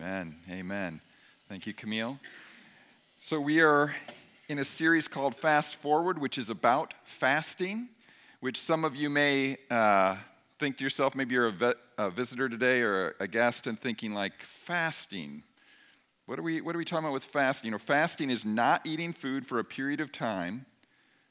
Amen. 0.00 0.36
Amen. 0.50 1.00
Thank 1.46 1.66
you, 1.66 1.74
Camille. 1.74 2.18
So, 3.18 3.38
we 3.38 3.60
are 3.60 3.94
in 4.48 4.58
a 4.58 4.64
series 4.64 5.06
called 5.06 5.36
Fast 5.36 5.76
Forward, 5.76 6.18
which 6.18 6.38
is 6.38 6.48
about 6.48 6.94
fasting, 7.04 7.90
which 8.40 8.58
some 8.58 8.86
of 8.86 8.96
you 8.96 9.10
may 9.10 9.58
uh, 9.70 10.16
think 10.58 10.78
to 10.78 10.84
yourself, 10.84 11.14
maybe 11.14 11.34
you're 11.34 11.48
a, 11.48 11.74
a, 11.98 12.08
visitor 12.10 12.48
today 12.48 12.80
or 12.80 13.14
a 13.20 13.28
guest 13.28 13.66
and 13.66 13.78
thinking, 13.78 14.14
like, 14.14 14.40
fasting. 14.40 15.42
What 16.24 16.38
are, 16.38 16.42
we, 16.42 16.62
what 16.62 16.74
are 16.74 16.78
we 16.78 16.86
talking 16.86 17.04
about 17.04 17.12
with 17.12 17.24
fasting? 17.24 17.66
You 17.66 17.72
know, 17.72 17.78
fasting 17.78 18.30
is 18.30 18.42
not 18.42 18.86
eating 18.86 19.12
food 19.12 19.46
for 19.46 19.58
a 19.58 19.64
period 19.64 20.00
of 20.00 20.12
time 20.12 20.64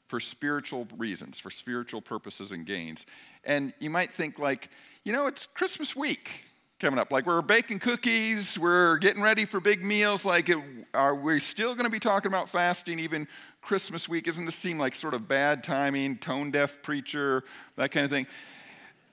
for 0.06 0.20
spiritual 0.20 0.86
reasons, 0.96 1.40
for 1.40 1.50
spiritual 1.50 2.02
purposes 2.02 2.52
and 2.52 2.64
gains. 2.64 3.04
And 3.42 3.72
you 3.80 3.90
might 3.90 4.14
think, 4.14 4.38
like, 4.38 4.70
you 5.02 5.12
know, 5.12 5.26
it's 5.26 5.48
Christmas 5.54 5.96
week 5.96 6.44
coming 6.80 6.98
up. 6.98 7.12
Like 7.12 7.26
we're 7.26 7.42
baking 7.42 7.78
cookies, 7.78 8.58
we're 8.58 8.96
getting 8.96 9.22
ready 9.22 9.44
for 9.44 9.60
big 9.60 9.84
meals. 9.84 10.24
Like, 10.24 10.48
it, 10.48 10.58
are 10.94 11.14
we 11.14 11.38
still 11.38 11.74
going 11.74 11.84
to 11.84 11.90
be 11.90 12.00
talking 12.00 12.30
about 12.30 12.48
fasting 12.48 12.98
even 12.98 13.28
Christmas 13.60 14.08
week? 14.08 14.24
Doesn't 14.24 14.46
this 14.46 14.54
seem 14.54 14.78
like 14.78 14.94
sort 14.94 15.12
of 15.12 15.28
bad 15.28 15.62
timing, 15.62 16.16
tone 16.16 16.50
deaf 16.50 16.80
preacher, 16.82 17.44
that 17.76 17.90
kind 17.92 18.04
of 18.04 18.10
thing? 18.10 18.26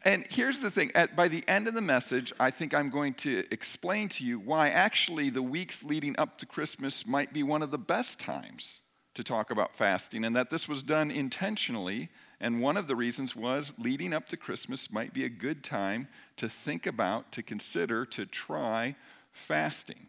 And 0.04 0.26
here's 0.30 0.60
the 0.60 0.72
thing 0.72 0.92
At, 0.96 1.18
by 1.18 1.28
the 1.28 1.44
end 1.46 1.68
of 1.68 1.74
the 1.74 1.82
message, 1.82 2.32
I 2.40 2.52
think 2.52 2.74
I'm 2.74 2.90
going 2.90 3.14
to 3.16 3.44
explain 3.52 4.08
to 4.10 4.24
you 4.24 4.40
why 4.40 4.70
actually 4.70 5.30
the 5.30 5.44
weeks 5.44 5.84
leading 5.84 6.18
up 6.18 6.38
to 6.38 6.46
Christmas 6.46 7.06
might 7.06 7.34
be 7.34 7.44
one 7.44 7.62
of 7.62 7.72
the 7.72 7.78
best 7.78 8.18
times 8.18 8.80
to 9.16 9.24
talk 9.24 9.52
about 9.52 9.76
fasting, 9.76 10.24
and 10.24 10.36
that 10.38 10.50
this 10.50 10.70
was 10.70 10.84
done 10.84 11.12
intentionally 11.12 12.10
and 12.40 12.62
one 12.62 12.78
of 12.78 12.88
the 12.88 12.96
reasons 12.96 13.36
was 13.36 13.74
leading 13.78 14.14
up 14.14 14.28
to 14.30 14.38
Christmas 14.38 14.92
might 14.92 15.14
be 15.14 15.26
a 15.26 15.30
good 15.30 15.64
time 15.64 16.08
to 16.38 16.48
think 16.48 16.86
about, 16.86 17.32
to 17.32 17.42
consider, 17.42 18.06
to 18.06 18.26
try 18.26 18.96
fasting. 19.32 20.08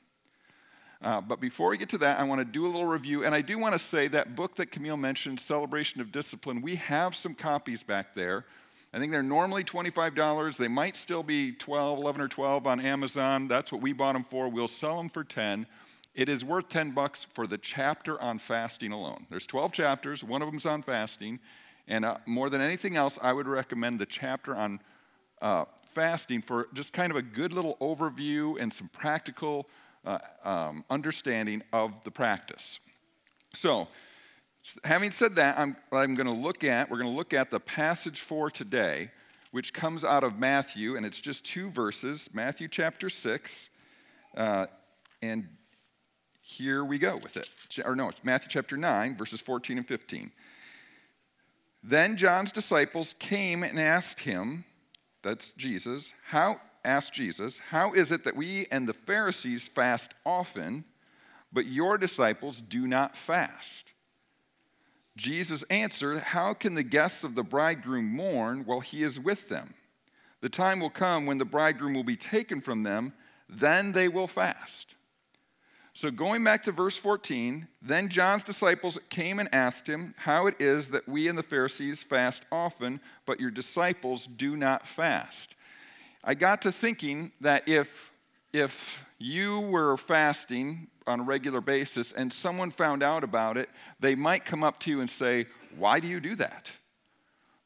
Uh, 1.01 1.21
but 1.21 1.41
before 1.41 1.71
we 1.71 1.79
get 1.79 1.89
to 1.91 1.99
that, 1.99 2.19
I 2.19 2.25
want 2.25 2.41
to 2.41 2.45
do 2.45 2.65
a 2.65 2.67
little 2.67 2.85
review. 2.85 3.25
And 3.25 3.35
I 3.35 3.41
do 3.41 3.59
want 3.59 3.75
to 3.75 3.79
say 3.79 4.09
that 4.09 4.35
book 4.35 4.57
that 4.57 4.70
Camille 4.70 4.97
mentioned, 4.97 5.41
Celebration 5.41 6.01
of 6.01 6.11
Discipline, 6.11 6.61
we 6.61 6.77
have 6.77 7.15
some 7.15 7.35
copies 7.35 7.83
back 7.83 8.15
there. 8.15 8.45
I 8.92 8.98
think 8.98 9.13
they're 9.13 9.23
normally 9.23 9.65
$25. 9.65 10.57
They 10.57 10.69
might 10.69 10.97
still 10.97 11.23
be 11.23 11.53
12, 11.53 11.98
11 11.98 12.20
or 12.20 12.29
12 12.29 12.67
on 12.67 12.81
Amazon. 12.81 13.47
That's 13.47 13.70
what 13.70 13.81
we 13.81 13.92
bought 13.92 14.15
them 14.15 14.25
for. 14.25 14.48
We'll 14.48 14.67
sell 14.67 14.97
them 14.97 15.09
for 15.09 15.25
10. 15.25 15.67
It 16.15 16.29
is 16.29 16.45
worth 16.45 16.69
10 16.69 16.92
bucks 16.92 17.27
for 17.33 17.47
the 17.47 17.59
chapter 17.59 18.20
on 18.20 18.39
fasting 18.39 18.91
alone. 18.91 19.27
There's 19.31 19.47
12 19.47 19.73
chapters, 19.73 20.25
one 20.25 20.42
of 20.42 20.51
them's 20.51 20.67
on 20.67 20.83
fasting. 20.83 21.39
And 21.89 22.05
uh, 22.05 22.19
more 22.27 22.50
than 22.50 22.61
anything 22.61 22.97
else, 22.97 23.19
I 23.20 23.33
would 23.33 23.48
recommend 23.48 23.98
the 23.98 24.06
chapter 24.06 24.55
on 24.55 24.81
uh, 25.41 25.64
fasting 25.92 26.42
for 26.42 26.69
just 26.75 26.92
kind 26.92 27.11
of 27.11 27.17
a 27.17 27.22
good 27.22 27.53
little 27.53 27.77
overview 27.80 28.61
and 28.61 28.72
some 28.72 28.89
practical 28.89 29.67
uh, 30.05 30.19
um, 30.45 30.84
understanding 30.91 31.62
of 31.72 31.92
the 32.05 32.11
practice. 32.11 32.78
So, 33.55 33.89
having 34.84 35.11
said 35.11 35.36
that, 35.36 35.58
I'm, 35.58 35.77
I'm 35.91 36.14
going 36.14 36.27
to 36.27 36.33
look 36.33 36.62
at, 36.62 36.91
we're 36.91 36.98
going 36.98 37.11
to 37.11 37.17
look 37.17 37.33
at 37.33 37.50
the 37.50 37.61
passage 37.61 38.20
for 38.20 38.50
today, 38.50 39.11
which 39.50 39.73
comes 39.73 40.05
out 40.05 40.25
of 40.25 40.39
Matthew, 40.39 40.97
and 40.97 41.06
it's 41.06 41.20
just 41.20 41.42
two 41.45 41.70
verses 41.70 42.28
Matthew 42.34 42.69
chapter 42.69 43.08
6. 43.08 43.70
Uh, 44.36 44.67
and 45.23 45.48
here 46.42 46.84
we 46.84 46.98
go 46.98 47.17
with 47.17 47.36
it. 47.39 47.48
Or 47.84 47.97
no, 47.97 48.11
it's 48.11 48.23
Matthew 48.23 48.50
chapter 48.50 48.77
9, 48.77 49.17
verses 49.17 49.41
14 49.41 49.78
and 49.78 49.89
15. 49.89 50.33
Then 51.83 52.17
John's 52.17 52.53
disciples 52.53 53.15
came 53.19 53.62
and 53.62 53.79
asked 53.79 54.21
him, 54.21 54.65
that's 55.23 55.53
Jesus, 55.53 56.12
how 56.29 56.61
asked 56.85 57.12
Jesus, 57.12 57.59
how 57.70 57.93
is 57.93 58.12
it 58.12 58.25
that 58.25 58.37
we 58.37 58.67
and 58.70 58.89
the 58.89 58.95
Pharisees 58.95 59.62
fast 59.62 60.12
often, 60.25 60.85
but 61.53 61.67
your 61.67 61.98
disciples 61.98 62.61
do 62.61 62.87
not 62.87 63.17
fast? 63.17 63.93
Jesus 65.17 65.65
answered, 65.69 66.19
How 66.19 66.55
can 66.55 66.75
the 66.77 66.85
guests 66.85 67.25
of 67.25 67.35
the 67.35 67.42
bridegroom 67.42 68.07
mourn 68.07 68.64
while 68.64 68.81
he 68.81 69.02
is 69.02 69.19
with 69.19 69.48
them? 69.48 69.75
The 70.41 70.48
time 70.48 70.79
will 70.79 70.91
come 70.91 71.27
when 71.27 71.39
the 71.39 71.45
bridegroom 71.45 71.92
will 71.92 72.05
be 72.05 72.17
taken 72.17 72.61
from 72.61 72.85
them, 72.85 73.13
then 73.48 73.92
they 73.92 74.08
will 74.08 74.29
fast. 74.29 74.95
So, 75.98 76.13
going 76.13 76.45
back 76.45 76.63
to 76.63 76.70
verse 76.70 76.97
14, 76.97 77.67
then 77.83 78.09
John's 78.09 78.45
disciples 78.45 79.01
came 79.11 79.41
and 79.41 79.53
asked 79.53 79.89
him 79.89 80.14
how 80.17 80.47
it 80.47 80.55
is 80.61 80.91
that 80.91 81.09
we 81.09 81.27
and 81.27 81.36
the 81.36 81.42
Pharisees 81.42 82.05
fast 82.05 82.45
often, 82.53 83.01
but 83.27 83.41
your 83.41 83.51
disciples 83.51 84.29
do 84.37 84.57
not 84.57 84.87
fast. 84.87 85.57
I 86.23 86.35
got 86.35 86.63
to 86.63 86.70
thinking 86.70 87.33
that 87.41 87.69
if, 87.69 88.13
if 88.53 89.05
you 89.19 89.58
were 89.58 89.97
fasting 89.97 90.87
on 91.08 91.19
a 91.19 91.25
regular 91.25 91.61
basis 91.61 92.13
and 92.13 92.33
someone 92.33 92.70
found 92.70 93.03
out 93.03 93.25
about 93.25 93.57
it, 93.57 93.69
they 93.98 94.14
might 94.14 94.45
come 94.45 94.63
up 94.63 94.79
to 94.83 94.91
you 94.91 95.01
and 95.01 95.11
say, 95.11 95.47
Why 95.77 95.98
do 95.98 96.07
you 96.07 96.20
do 96.20 96.37
that? 96.37 96.70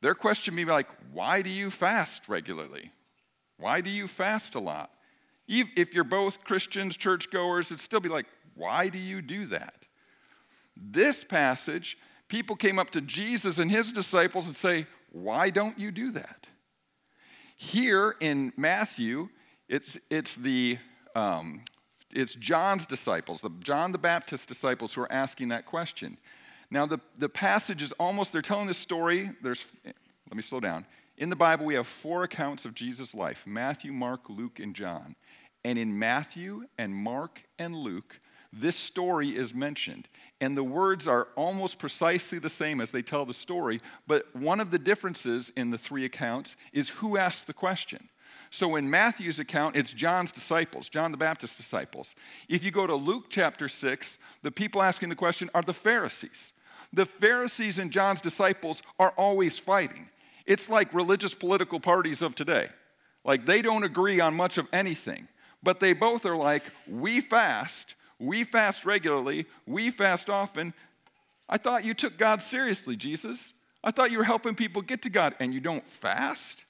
Their 0.00 0.14
question 0.14 0.54
may 0.54 0.64
be 0.64 0.70
like, 0.70 0.88
Why 1.12 1.42
do 1.42 1.50
you 1.50 1.68
fast 1.68 2.30
regularly? 2.30 2.92
Why 3.58 3.82
do 3.82 3.90
you 3.90 4.08
fast 4.08 4.54
a 4.54 4.58
lot? 4.58 4.90
If 5.48 5.94
you're 5.94 6.04
both 6.04 6.44
Christians, 6.44 6.96
churchgoers, 6.96 7.66
it'd 7.66 7.80
still 7.80 8.00
be 8.00 8.08
like, 8.08 8.26
why 8.54 8.88
do 8.88 8.98
you 8.98 9.22
do 9.22 9.46
that? 9.46 9.74
This 10.76 11.24
passage, 11.24 11.98
people 12.28 12.56
came 12.56 12.78
up 12.78 12.90
to 12.90 13.00
Jesus 13.00 13.58
and 13.58 13.70
his 13.70 13.92
disciples 13.92 14.46
and 14.46 14.56
say, 14.56 14.86
why 15.10 15.50
don't 15.50 15.78
you 15.78 15.90
do 15.90 16.12
that? 16.12 16.46
Here 17.56 18.16
in 18.20 18.52
Matthew, 18.56 19.28
it's, 19.68 19.98
it's 20.10 20.34
the 20.34 20.78
um, 21.14 21.62
it's 22.12 22.34
John's 22.34 22.86
disciples, 22.86 23.40
the 23.40 23.50
John 23.60 23.92
the 23.92 23.98
Baptist 23.98 24.48
disciples, 24.48 24.94
who 24.94 25.02
are 25.02 25.12
asking 25.12 25.48
that 25.48 25.66
question. 25.66 26.18
Now, 26.70 26.86
the, 26.86 26.98
the 27.18 27.28
passage 27.28 27.82
is 27.82 27.92
almost, 27.92 28.32
they're 28.32 28.42
telling 28.42 28.66
this 28.66 28.78
story. 28.78 29.30
There's, 29.42 29.64
let 29.84 30.36
me 30.36 30.42
slow 30.42 30.60
down. 30.60 30.86
In 31.18 31.30
the 31.30 31.36
Bible, 31.36 31.66
we 31.66 31.74
have 31.74 31.86
four 31.86 32.22
accounts 32.22 32.64
of 32.64 32.74
Jesus' 32.74 33.14
life 33.14 33.44
Matthew, 33.46 33.92
Mark, 33.92 34.28
Luke, 34.28 34.58
and 34.58 34.74
John. 34.74 35.16
And 35.64 35.78
in 35.78 35.98
Matthew 35.98 36.66
and 36.76 36.94
Mark 36.94 37.44
and 37.58 37.76
Luke, 37.76 38.20
this 38.52 38.76
story 38.76 39.30
is 39.36 39.54
mentioned. 39.54 40.08
And 40.40 40.56
the 40.56 40.64
words 40.64 41.08
are 41.08 41.28
almost 41.36 41.78
precisely 41.78 42.38
the 42.38 42.50
same 42.50 42.80
as 42.80 42.90
they 42.90 43.02
tell 43.02 43.24
the 43.24 43.32
story, 43.32 43.80
but 44.06 44.34
one 44.34 44.60
of 44.60 44.70
the 44.70 44.78
differences 44.78 45.50
in 45.56 45.70
the 45.70 45.78
three 45.78 46.04
accounts 46.04 46.56
is 46.72 46.90
who 46.90 47.16
asked 47.16 47.46
the 47.46 47.52
question. 47.52 48.08
So 48.50 48.76
in 48.76 48.90
Matthew's 48.90 49.38
account, 49.38 49.76
it's 49.76 49.92
John's 49.92 50.30
disciples, 50.30 50.90
John 50.90 51.10
the 51.10 51.16
Baptist's 51.16 51.56
disciples. 51.56 52.14
If 52.48 52.62
you 52.62 52.70
go 52.70 52.86
to 52.86 52.94
Luke 52.94 53.26
chapter 53.30 53.68
6, 53.68 54.18
the 54.42 54.50
people 54.50 54.82
asking 54.82 55.08
the 55.08 55.14
question 55.14 55.48
are 55.54 55.62
the 55.62 55.72
Pharisees. 55.72 56.52
The 56.92 57.06
Pharisees 57.06 57.78
and 57.78 57.90
John's 57.90 58.20
disciples 58.20 58.82
are 58.98 59.14
always 59.16 59.58
fighting. 59.58 60.10
It's 60.44 60.68
like 60.68 60.92
religious 60.92 61.32
political 61.32 61.80
parties 61.80 62.20
of 62.20 62.34
today. 62.34 62.68
Like 63.24 63.46
they 63.46 63.62
don't 63.62 63.84
agree 63.84 64.20
on 64.20 64.34
much 64.34 64.58
of 64.58 64.66
anything. 64.72 65.28
But 65.62 65.80
they 65.80 65.92
both 65.92 66.26
are 66.26 66.36
like, 66.36 66.64
we 66.88 67.20
fast, 67.20 67.94
we 68.18 68.44
fast 68.44 68.84
regularly, 68.84 69.46
we 69.66 69.90
fast 69.90 70.28
often. 70.28 70.74
I 71.48 71.58
thought 71.58 71.84
you 71.84 71.94
took 71.94 72.18
God 72.18 72.42
seriously, 72.42 72.96
Jesus. 72.96 73.52
I 73.84 73.90
thought 73.90 74.10
you 74.10 74.18
were 74.18 74.24
helping 74.24 74.54
people 74.54 74.82
get 74.82 75.02
to 75.02 75.10
God, 75.10 75.34
and 75.40 75.52
you 75.52 75.60
don't 75.60 75.86
fast? 75.86 76.64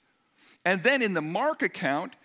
And 0.65 0.83
then 0.83 1.01
in 1.01 1.13
the 1.13 1.21
Mark 1.21 1.61
account, 1.61 2.15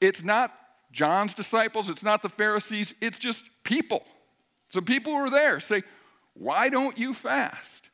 it's 0.00 0.22
not 0.22 0.52
John's 0.92 1.34
disciples, 1.34 1.88
it's 1.88 2.02
not 2.02 2.22
the 2.22 2.28
Pharisees, 2.28 2.94
it's 3.00 3.18
just 3.18 3.44
people. 3.64 4.04
So 4.68 4.80
people 4.80 5.14
are 5.14 5.30
there 5.30 5.60
say, 5.60 5.82
Why 6.34 6.68
don't 6.68 6.98
you 6.98 7.14
fast? 7.14 7.88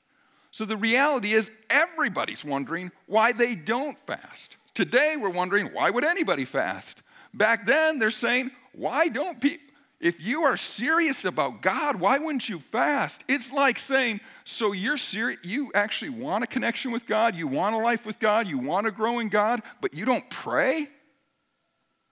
So 0.50 0.64
the 0.64 0.76
reality 0.76 1.32
is, 1.32 1.50
everybody's 1.68 2.44
wondering 2.44 2.90
why 3.06 3.32
they 3.32 3.54
don't 3.54 3.98
fast. 4.06 4.56
Today, 4.74 5.14
we're 5.18 5.30
wondering, 5.30 5.68
why 5.72 5.90
would 5.90 6.04
anybody 6.04 6.44
fast? 6.44 7.02
Back 7.32 7.66
then, 7.66 7.98
they're 7.98 8.10
saying, 8.10 8.50
why 8.72 9.08
don't 9.08 9.40
people, 9.40 9.66
if 10.00 10.20
you 10.20 10.44
are 10.44 10.56
serious 10.56 11.24
about 11.24 11.60
God, 11.60 11.96
why 11.96 12.18
wouldn't 12.18 12.48
you 12.48 12.60
fast? 12.60 13.22
It's 13.28 13.52
like 13.52 13.78
saying, 13.78 14.20
so 14.44 14.72
you're 14.72 14.96
serious, 14.96 15.40
you 15.44 15.70
actually 15.74 16.10
want 16.10 16.42
a 16.42 16.46
connection 16.46 16.90
with 16.90 17.06
God, 17.06 17.34
you 17.34 17.46
want 17.46 17.74
a 17.74 17.78
life 17.78 18.06
with 18.06 18.18
God, 18.18 18.46
you 18.46 18.58
want 18.58 18.86
to 18.86 18.90
grow 18.90 19.18
in 19.18 19.28
God, 19.28 19.62
but 19.80 19.92
you 19.92 20.04
don't 20.04 20.28
pray? 20.30 20.88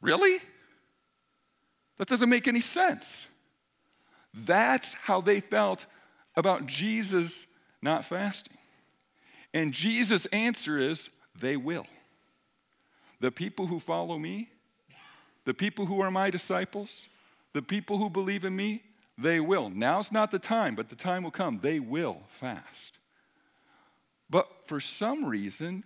Really? 0.01 0.39
That 1.97 2.09
doesn't 2.09 2.29
make 2.29 2.47
any 2.47 2.61
sense. 2.61 3.27
That's 4.35 4.93
how 4.93 5.21
they 5.21 5.41
felt 5.41 5.87
about 6.37 6.67
Jesus 6.67 7.47
not 7.83 8.05
fasting. 8.05 8.57
And 9.55 9.73
Jesus' 9.73 10.27
answer 10.27 10.79
is, 10.79 11.09
they 11.41 11.57
will. 11.57 11.87
The 13.21 13.31
people 13.31 13.67
who 13.67 13.81
follow 13.81 14.19
me, 14.19 14.51
the 15.49 15.55
people 15.55 15.87
who 15.87 16.03
are 16.03 16.11
my 16.11 16.29
disciples, 16.29 17.09
the 17.55 17.63
people 17.63 17.97
who 17.97 18.11
believe 18.11 18.45
in 18.45 18.55
me, 18.55 18.83
they 19.17 19.41
will. 19.41 19.71
Now's 19.71 20.13
not 20.13 20.31
the 20.31 20.39
time, 20.39 20.75
but 20.75 20.91
the 20.91 20.95
time 20.95 21.23
will 21.23 21.31
come. 21.31 21.61
They 21.63 21.81
will 21.81 22.21
fast. 22.39 22.99
But 24.29 24.47
for 24.67 24.79
some 24.79 25.25
reason, 25.25 25.85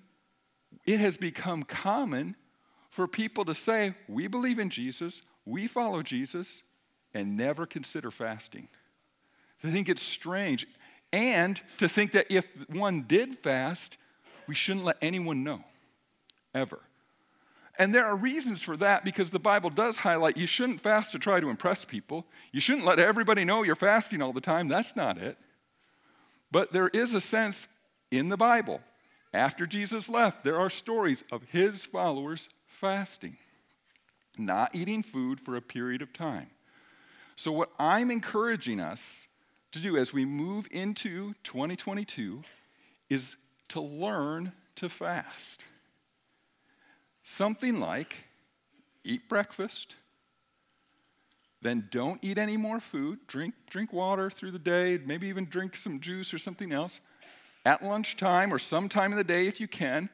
it 0.85 0.99
has 0.99 1.17
become 1.17 1.63
common 1.63 2.35
for 2.91 3.07
people 3.07 3.45
to 3.45 3.55
say, 3.55 3.95
We 4.09 4.27
believe 4.27 4.59
in 4.59 4.69
Jesus, 4.69 5.23
we 5.47 5.69
follow 5.69 6.03
Jesus 6.03 6.63
and 7.15 7.37
never 7.37 7.65
consider 7.65 8.11
fasting. 8.11 8.67
To 9.61 9.71
think 9.71 9.89
it's 9.89 10.03
strange. 10.03 10.67
And 11.13 11.61
to 11.79 11.89
think 11.89 12.11
that 12.13 12.27
if 12.31 12.49
one 12.69 13.03
did 13.03 13.39
fast, 13.39 13.97
we 14.49 14.57
shouldn't 14.57 14.85
let 14.85 14.97
anyone 15.01 15.45
know, 15.45 15.63
ever. 16.53 16.81
And 17.79 17.95
there 17.95 18.05
are 18.05 18.17
reasons 18.17 18.61
for 18.61 18.77
that 18.77 19.05
because 19.05 19.31
the 19.31 19.39
Bible 19.39 19.71
does 19.71 19.97
highlight 19.97 20.37
you 20.37 20.47
shouldn't 20.47 20.83
fast 20.83 21.13
to 21.13 21.19
try 21.19 21.41
to 21.41 21.49
impress 21.49 21.85
people. 21.85 22.27
You 22.53 22.61
shouldn't 22.61 22.85
let 22.85 22.99
everybody 22.99 23.45
know 23.45 23.63
you're 23.63 23.77
fasting 23.77 24.21
all 24.21 24.33
the 24.33 24.43
time. 24.43 24.69
That's 24.69 24.95
not 24.95 25.17
it. 25.17 25.39
But 26.51 26.73
there 26.73 26.89
is 26.89 27.15
a 27.15 27.21
sense 27.21 27.67
in 28.11 28.29
the 28.29 28.37
Bible, 28.37 28.83
after 29.33 29.67
Jesus 29.67 30.09
left, 30.09 30.45
there 30.45 30.61
are 30.61 30.69
stories 30.69 31.25
of 31.33 31.43
his 31.51 31.81
followers 31.81 32.51
fasting, 32.67 33.39
not 34.37 34.75
eating 34.75 35.03
food 35.03 35.41
for 35.41 35.57
a 35.57 35.63
period 35.63 36.03
of 36.03 36.13
time. 36.13 36.51
So, 37.37 37.51
what 37.51 37.71
I'm 37.79 38.11
encouraging 38.11 38.81
us 38.81 39.01
to 39.73 39.79
do 39.79 39.97
as 39.97 40.13
we 40.13 40.27
move 40.27 40.69
into 40.71 41.33
2022 41.45 42.43
is 43.09 43.37
to 43.69 43.81
learn 43.81 44.53
to 44.77 44.91
fast. 44.91 45.65
Something 47.37 47.81
like 47.81 48.25
eat 49.05 49.27
breakfast, 49.27 49.97
then 51.63 51.89
don't 51.91 52.23
eat 52.23 52.37
any 52.37 52.59
more 52.59 52.79
food, 52.79 53.21
drink, 53.27 53.55
drink 53.71 53.91
water 53.91 54.29
through 54.29 54.51
the 54.51 54.59
day, 54.59 55.01
maybe 55.03 55.29
even 55.29 55.47
drink 55.47 55.77
some 55.77 55.99
juice 55.99 56.35
or 56.35 56.39
something 56.39 56.73
else. 56.73 57.01
At 57.65 57.83
lunchtime 57.83 58.53
or 58.53 58.59
sometime 58.59 59.13
in 59.13 59.19
the 59.19 59.25
day, 59.25 59.47
if 59.47 59.61
you 59.61 59.69
can, 59.69 60.11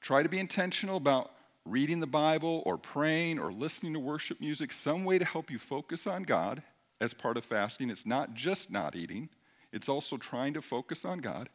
try 0.00 0.22
to 0.22 0.28
be 0.28 0.38
intentional 0.38 0.96
about 0.96 1.32
reading 1.64 1.98
the 1.98 2.06
Bible 2.06 2.62
or 2.64 2.78
praying 2.78 3.40
or 3.40 3.52
listening 3.52 3.94
to 3.94 3.98
worship 3.98 4.40
music, 4.40 4.72
some 4.72 5.04
way 5.04 5.18
to 5.18 5.24
help 5.24 5.50
you 5.50 5.58
focus 5.58 6.06
on 6.06 6.22
God 6.22 6.62
as 7.00 7.14
part 7.14 7.36
of 7.36 7.44
fasting. 7.44 7.90
It's 7.90 8.06
not 8.06 8.34
just 8.34 8.70
not 8.70 8.94
eating, 8.94 9.28
it's 9.72 9.88
also 9.88 10.16
trying 10.16 10.54
to 10.54 10.62
focus 10.62 11.04
on 11.04 11.18
God. 11.18 11.48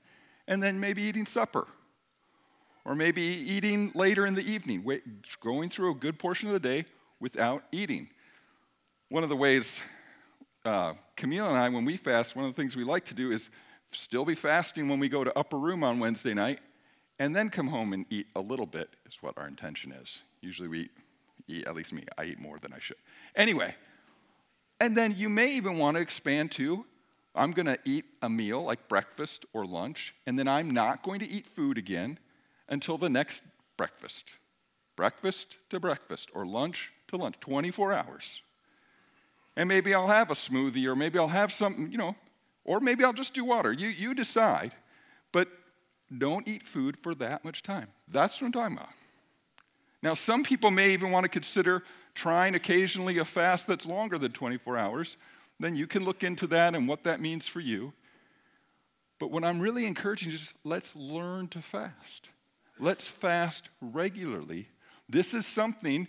And 0.46 0.62
then 0.62 0.82
maybe 0.82 1.04
eating 1.04 1.26
supper 1.26 1.68
or 2.86 2.96
maybe 2.96 3.22
eating 3.22 3.92
later 3.96 4.26
in 4.26 4.36
the 4.36 4.50
evening, 4.50 4.86
going 5.42 5.70
through 5.70 5.92
a 5.92 5.96
good 5.96 6.18
portion 6.20 6.48
of 6.48 6.54
the 6.54 6.60
day 6.60 6.86
without 7.20 7.64
eating. 7.72 8.10
One 9.10 9.24
of 9.24 9.30
the 9.30 9.36
ways 9.36 9.80
uh, 10.64 10.94
Camille 11.16 11.48
and 11.48 11.58
I, 11.58 11.70
when 11.70 11.86
we 11.86 11.98
fast, 11.98 12.36
one 12.36 12.46
of 12.46 12.56
the 12.56 12.62
things 12.62 12.76
we 12.76 12.84
like 12.84 13.06
to 13.06 13.14
do 13.14 13.32
is 13.32 13.50
still 13.92 14.26
be 14.26 14.36
fasting 14.36 14.88
when 14.88 15.00
we 15.00 15.10
go 15.10 15.24
to 15.24 15.38
upper 15.38 15.58
room 15.58 15.84
on 15.84 16.00
Wednesday 16.00 16.34
night, 16.34 16.60
and 17.20 17.36
then 17.36 17.50
come 17.50 17.68
home 17.68 17.94
and 17.94 18.06
eat 18.10 18.28
a 18.36 18.42
little 18.42 18.66
bit, 18.66 18.90
is 19.08 19.18
what 19.22 19.38
our 19.38 19.48
intention 19.48 19.92
is. 19.92 20.24
Usually 20.42 20.68
we 20.68 20.90
eat, 21.48 21.66
at 21.68 21.76
least 21.76 21.94
me, 21.94 22.04
I 22.18 22.26
eat 22.26 22.40
more 22.40 22.58
than 22.58 22.74
I 22.74 22.80
should. 22.80 22.98
Anyway, 23.36 23.76
and 24.80 24.98
then 24.98 25.16
you 25.16 25.30
may 25.30 25.54
even 25.56 25.78
want 25.78 25.96
to 25.96 26.02
expand 26.02 26.52
to 26.54 26.86
I'm 27.36 27.52
going 27.52 27.66
to 27.66 27.78
eat 27.84 28.06
a 28.22 28.30
meal 28.30 28.64
like 28.64 28.88
breakfast 28.88 29.46
or 29.54 29.66
lunch, 29.66 30.16
and 30.26 30.40
then 30.40 30.48
I'm 30.48 30.72
not 30.72 31.04
going 31.04 31.20
to 31.20 31.28
eat 31.28 31.46
food 31.46 31.78
again 31.78 32.18
until 32.70 32.98
the 32.98 33.10
next 33.10 33.44
breakfast. 33.78 34.26
Breakfast 34.96 35.58
to 35.70 35.80
breakfast, 35.80 36.30
or 36.34 36.46
lunch 36.46 36.94
to 37.10 37.18
lunch, 37.18 37.36
24 37.40 37.94
hours. 37.94 38.42
And 39.58 39.70
maybe 39.70 39.94
I'll 39.94 40.08
have 40.08 40.32
a 40.32 40.36
smoothie, 40.36 40.86
or 40.86 40.96
maybe 40.96 41.20
I'll 41.20 41.28
have 41.28 41.52
something, 41.52 41.92
you 41.92 41.98
know, 41.98 42.16
or 42.64 42.80
maybe 42.80 43.04
I'll 43.04 43.14
just 43.14 43.34
do 43.34 43.46
water. 43.46 43.72
You, 43.72 43.88
you 43.88 44.14
decide. 44.14 44.74
But 45.32 45.50
don't 46.16 46.48
eat 46.48 46.64
food 46.64 46.98
for 47.02 47.14
that 47.16 47.44
much 47.44 47.64
time. 47.64 47.88
That's 48.08 48.40
what 48.40 48.48
I'm 48.48 48.52
talking 48.52 48.78
about. 48.78 48.90
Now, 50.02 50.14
some 50.14 50.44
people 50.44 50.72
may 50.72 50.94
even 50.94 51.12
want 51.12 51.24
to 51.24 51.30
consider 51.30 51.84
trying 52.14 52.56
occasionally 52.56 53.18
a 53.18 53.26
fast 53.26 53.68
that's 53.68 53.86
longer 53.86 54.18
than 54.18 54.32
24 54.32 54.78
hours. 54.78 55.18
Then 55.60 55.76
you 55.76 55.88
can 55.88 56.06
look 56.06 56.24
into 56.24 56.48
that 56.48 56.76
and 56.76 56.88
what 56.88 57.04
that 57.04 57.20
means 57.20 57.48
for 57.48 57.60
you. 57.60 57.94
But 59.20 59.32
what 59.32 59.44
I'm 59.44 59.60
really 59.60 59.86
encouraging 59.86 60.32
is 60.32 60.54
let's 60.64 60.96
learn 60.96 61.48
to 61.50 61.62
fast. 61.62 62.30
Let's 62.80 63.06
fast 63.06 63.70
regularly. 63.82 64.70
This 65.08 65.34
is 65.34 65.46
something 65.46 66.08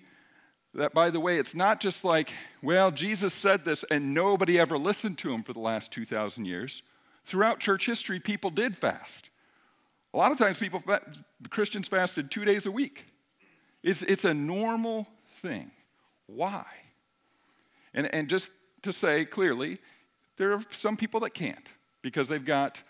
that, 0.74 0.92
by 0.92 1.10
the 1.10 1.20
way, 1.20 1.38
it's 1.38 1.54
not 1.54 1.80
just 1.80 2.04
like, 2.04 2.32
well, 2.62 2.90
Jesus 2.90 3.32
said 3.32 3.64
this 3.64 3.84
and 3.90 4.12
nobody 4.14 4.58
ever 4.58 4.76
listened 4.76 5.18
to 5.18 5.32
him 5.32 5.42
for 5.42 5.52
the 5.52 5.60
last 5.60 5.90
2,000 5.92 6.44
years. 6.44 6.82
Throughout 7.24 7.60
church 7.60 7.86
history, 7.86 8.20
people 8.20 8.50
did 8.50 8.76
fast. 8.76 9.30
A 10.14 10.16
lot 10.16 10.32
of 10.32 10.38
times, 10.38 10.58
people, 10.58 10.82
Christians 11.50 11.88
fasted 11.88 12.30
two 12.30 12.44
days 12.44 12.66
a 12.66 12.70
week. 12.70 13.06
It's, 13.82 14.02
it's 14.02 14.24
a 14.24 14.34
normal 14.34 15.06
thing. 15.42 15.70
Why? 16.26 16.64
And, 17.94 18.12
and 18.14 18.28
just 18.28 18.50
to 18.82 18.92
say 18.92 19.24
clearly, 19.24 19.78
there 20.36 20.52
are 20.52 20.64
some 20.70 20.96
people 20.96 21.20
that 21.20 21.30
can't 21.30 21.68
because 22.02 22.28
they've 22.28 22.44
got 22.44 22.82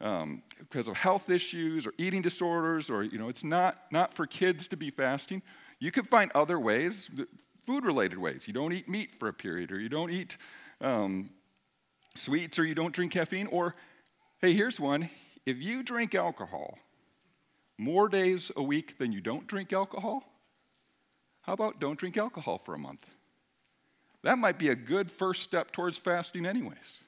um, 0.00 0.42
because 0.58 0.88
of 0.88 0.96
health 0.96 1.28
issues 1.28 1.86
or 1.86 1.92
eating 1.98 2.22
disorders, 2.22 2.90
or 2.90 3.02
you 3.02 3.18
know, 3.18 3.28
it's 3.28 3.44
not, 3.44 3.78
not 3.90 4.14
for 4.14 4.26
kids 4.26 4.68
to 4.68 4.76
be 4.76 4.90
fasting. 4.90 5.42
You 5.80 5.90
can 5.90 6.04
find 6.04 6.30
other 6.34 6.58
ways, 6.58 7.10
food 7.66 7.84
related 7.84 8.18
ways. 8.18 8.46
You 8.46 8.54
don't 8.54 8.72
eat 8.72 8.88
meat 8.88 9.10
for 9.18 9.28
a 9.28 9.32
period, 9.32 9.72
or 9.72 9.80
you 9.80 9.88
don't 9.88 10.10
eat 10.10 10.36
um, 10.80 11.30
sweets, 12.14 12.58
or 12.58 12.64
you 12.64 12.74
don't 12.74 12.92
drink 12.92 13.12
caffeine. 13.12 13.48
Or, 13.48 13.74
hey, 14.40 14.52
here's 14.52 14.78
one 14.78 15.10
if 15.46 15.62
you 15.62 15.82
drink 15.82 16.14
alcohol 16.14 16.78
more 17.76 18.08
days 18.08 18.50
a 18.56 18.62
week 18.62 18.98
than 18.98 19.12
you 19.12 19.20
don't 19.20 19.46
drink 19.46 19.72
alcohol, 19.72 20.24
how 21.42 21.52
about 21.52 21.80
don't 21.80 21.98
drink 21.98 22.16
alcohol 22.16 22.60
for 22.64 22.74
a 22.74 22.78
month? 22.78 23.06
That 24.24 24.38
might 24.38 24.58
be 24.58 24.68
a 24.68 24.74
good 24.74 25.10
first 25.10 25.42
step 25.42 25.70
towards 25.70 25.96
fasting, 25.96 26.44
anyways 26.44 27.00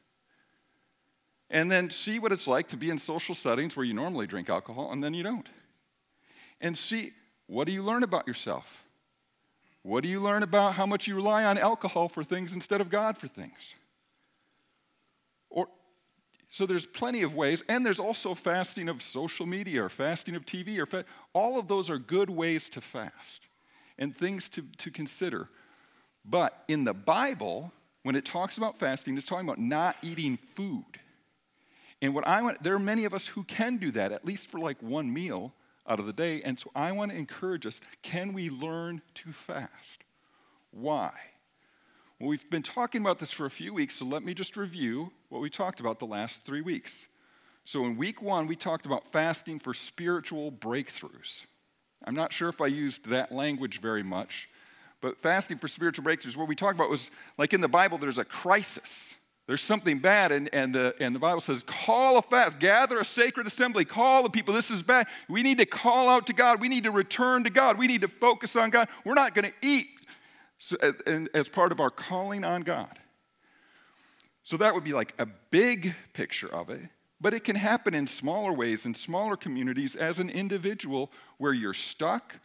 and 1.50 1.70
then 1.70 1.91
see 1.91 2.19
what 2.19 2.32
it's 2.32 2.47
like 2.47 2.69
to 2.69 2.76
be 2.76 2.91
in 2.91 2.99
social 2.99 3.35
settings 3.35 3.76
where 3.76 3.85
you 3.85 3.93
normally 3.93 4.26
drink 4.26 4.49
alcohol 4.49 4.93
and 4.93 5.02
then 5.02 5.14
you 5.14 5.23
don't. 5.23 5.49
And 6.61 6.79
see 6.79 7.12
what 7.47 7.67
do 7.67 7.73
you 7.73 7.82
learn 7.82 8.05
about 8.05 8.29
yourself? 8.29 8.88
What 9.82 10.02
do 10.02 10.08
you 10.08 10.20
learn 10.20 10.43
about 10.43 10.75
how 10.75 10.87
much 10.87 11.08
you 11.08 11.17
rely 11.17 11.44
on 11.44 11.58
alcohol 11.58 12.08
for 12.08 12.23
things 12.23 12.52
instead 12.52 12.81
of 12.81 12.91
God 12.91 13.19
for 13.19 13.26
things? 13.26 13.75
Or 15.49 15.69
so 16.49 16.67
there's 16.67 16.87
plenty 16.87 17.23
of 17.23 17.35
ways, 17.35 17.64
and 17.69 17.85
there's 17.85 17.99
also 17.99 18.35
fasting 18.35 18.88
of 18.88 19.03
social 19.03 19.46
media 19.46 19.82
or 19.82 19.88
fasting 19.88 20.37
of 20.37 20.44
TV 20.44 20.79
or 20.79 20.87
fa- 20.87 21.05
all 21.32 21.58
of 21.58 21.67
those 21.67 21.91
are 21.91 21.99
good 21.99 22.31
ways 22.31 22.69
to 22.70 22.81
fast 22.81 23.49
and 23.99 24.17
things 24.17 24.49
to, 24.50 24.62
to 24.79 24.91
consider. 24.91 25.49
But 26.25 26.62
in 26.69 26.85
the 26.85 26.94
Bible, 26.94 27.73
when 28.03 28.14
it 28.14 28.25
talks 28.25 28.58
about 28.58 28.79
fasting, 28.79 29.17
it's 29.17 29.26
talking 29.26 29.48
about 29.48 29.58
not 29.58 29.96
eating 30.03 30.36
food. 30.36 31.01
And 32.03 32.15
what 32.15 32.27
I 32.27 32.41
want, 32.43 32.63
there 32.63 32.75
are 32.75 32.79
many 32.79 33.05
of 33.05 33.13
us 33.13 33.27
who 33.27 33.45
can 33.45 33.77
do 33.77 33.91
that, 33.93 34.13
at 34.13 34.25
least 34.25 34.49
for 34.49 34.59
like 34.59 34.83
one 34.83 35.13
meal 35.13 35.53
out 35.87 36.01
of 36.01 36.07
the 36.07 36.13
day. 36.13 36.43
And 36.43 36.59
so 36.59 36.71
I 36.75 36.93
want 36.93 37.11
to 37.13 37.19
encourage 37.19 37.67
us 37.67 37.81
can 38.03 38.33
we 38.33 38.49
learn 38.49 39.03
to 39.17 39.33
fast? 39.33 40.05
Why? 40.71 41.13
Well, 42.19 42.29
we've 42.29 42.49
been 42.51 42.63
talking 42.63 43.01
about 43.01 43.19
this 43.19 43.31
for 43.31 43.47
a 43.47 43.51
few 43.51 43.75
weeks, 43.75 43.97
so 43.97 44.05
let 44.05 44.23
me 44.23 44.35
just 44.35 44.57
review 44.57 45.11
what 45.31 45.41
we 45.41 45.51
talked 45.51 45.81
about 45.81 45.99
the 45.99 46.07
last 46.07 46.45
three 46.45 46.61
weeks. 46.61 47.07
So, 47.65 47.85
in 47.85 47.97
week 47.97 48.21
one, 48.21 48.47
we 48.47 48.57
talked 48.57 48.85
about 48.85 49.11
fasting 49.13 49.59
for 49.59 49.75
spiritual 49.75 50.53
breakthroughs. 50.53 51.45
I'm 52.05 52.15
not 52.15 52.33
sure 52.33 52.49
if 52.49 52.61
I 52.61 52.67
used 52.67 53.07
that 53.07 53.33
language 53.33 53.81
very 53.81 54.03
much, 54.03 54.49
but 55.01 55.19
fasting 55.19 55.59
for 55.59 55.69
spiritual 55.69 56.05
breakthroughs, 56.05 56.37
what 56.37 56.49
we 56.49 56.57
talked 56.57 56.75
about 56.75 56.91
was 56.91 57.11
like 57.39 57.53
in 57.53 57.61
the 57.61 57.69
Bible, 57.69 57.99
there's 57.99 58.19
a 58.19 58.25
crisis 58.25 59.15
there's 59.47 59.63
something 59.63 59.99
bad, 59.99 60.31
and, 60.31 60.49
and, 60.53 60.75
the, 60.75 60.94
and 61.01 61.15
the 61.15 61.19
Bible 61.19 61.41
says, 61.41 61.65
call 61.67 62.17
a 62.19 62.23
fast, 62.23 62.61
gather 62.61 63.01
a 63.01 63.05
sacred 63.05 63.49
assembly, 63.49 63.85
call 63.85 64.23
the 64.23 64.31
people. 64.31 64.55
This 64.55 64.70
is 64.70 64.82
bad. 64.82 65.09
We 65.29 65.43
need 65.43 65.59
to 65.59 65.67
call 65.67 66.09
out 66.09 66.29
to 66.29 66.32
God. 66.32 66.61
We 66.61 66.69
need 66.69 66.85
to 66.85 66.93
return 66.93 67.43
to 67.44 67.51
God. 67.51 67.77
We 67.77 67.89
need 67.89 68.03
to 68.03 68.09
focus 68.09 68.55
on 68.55 68.70
God. 68.70 68.89
We're 69.05 69.15
not 69.15 69.35
going 69.35 69.51
to 69.51 69.67
eat 69.67 69.87
so, 70.59 70.77
and, 71.06 71.29
as 71.35 71.49
part 71.49 71.73
of 71.73 71.81
our 71.81 71.91
calling 71.91 72.44
on 72.44 72.63
God. 72.63 72.97
So 74.44 74.56
that 74.59 74.75
would 74.75 74.85
be 74.85 74.93
like 74.93 75.15
a 75.19 75.27
big 75.27 75.94
picture 76.13 76.49
of 76.49 76.70
it, 76.70 76.81
but 77.20 77.35
it 77.35 77.44
can 77.44 77.56
happen 77.56 77.94
in 77.94 78.06
smaller 78.06 78.53
ways, 78.53 78.87
in 78.87 78.94
smaller 78.94 79.37
communities, 79.37 79.97
as 79.97 80.19
an 80.19 80.31
individual 80.31 81.11
where 81.39 81.53
you're 81.53 81.75
stuck, 81.75 82.37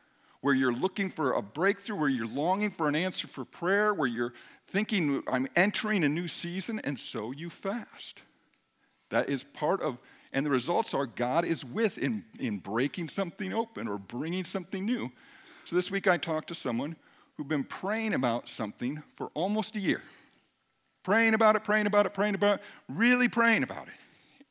where 0.42 0.54
you're 0.54 0.74
looking 0.74 1.10
for 1.10 1.34
a 1.34 1.42
breakthrough, 1.42 1.98
where 1.98 2.10
you're 2.10 2.28
longing 2.28 2.72
for 2.72 2.88
an 2.88 2.96
answer 2.96 3.28
for 3.28 3.46
prayer, 3.46 3.94
where 3.94 4.08
you're 4.08 4.34
thinking, 4.76 5.24
I'm 5.32 5.48
entering 5.56 6.04
a 6.04 6.10
new 6.10 6.28
season, 6.28 6.82
and 6.84 7.00
so 7.00 7.32
you 7.32 7.50
fast. 7.50 8.22
That 9.10 9.30
is 9.30 9.46
part 9.46 9.82
of, 9.82 9.98
and 10.34 10.46
the 10.46 10.50
results 10.50 10.94
are 10.94 11.06
God 11.06 11.46
is 11.46 11.64
with 11.64 11.98
in, 11.98 12.26
in 12.38 12.58
breaking 12.58 13.08
something 13.08 13.54
open 13.54 13.88
or 13.88 13.98
bringing 13.98 14.44
something 14.44 14.86
new. 14.86 15.12
So 15.64 15.78
this 15.78 15.90
week 15.90 16.10
I 16.10 16.18
talked 16.18 16.50
to 16.50 16.56
someone 16.56 16.98
who'd 17.38 17.48
been 17.48 17.64
praying 17.64 18.14
about 18.14 18.50
something 18.50 19.02
for 19.16 19.32
almost 19.34 19.78
a 19.78 19.80
year. 19.80 20.02
Praying 21.04 21.36
about 21.36 21.56
it, 21.56 21.64
praying 21.64 21.88
about 21.88 22.06
it, 22.06 22.14
praying 22.14 22.36
about 22.36 22.60
it, 22.60 22.66
really 22.90 23.30
praying 23.30 23.64
about 23.64 23.88
it. 23.88 23.94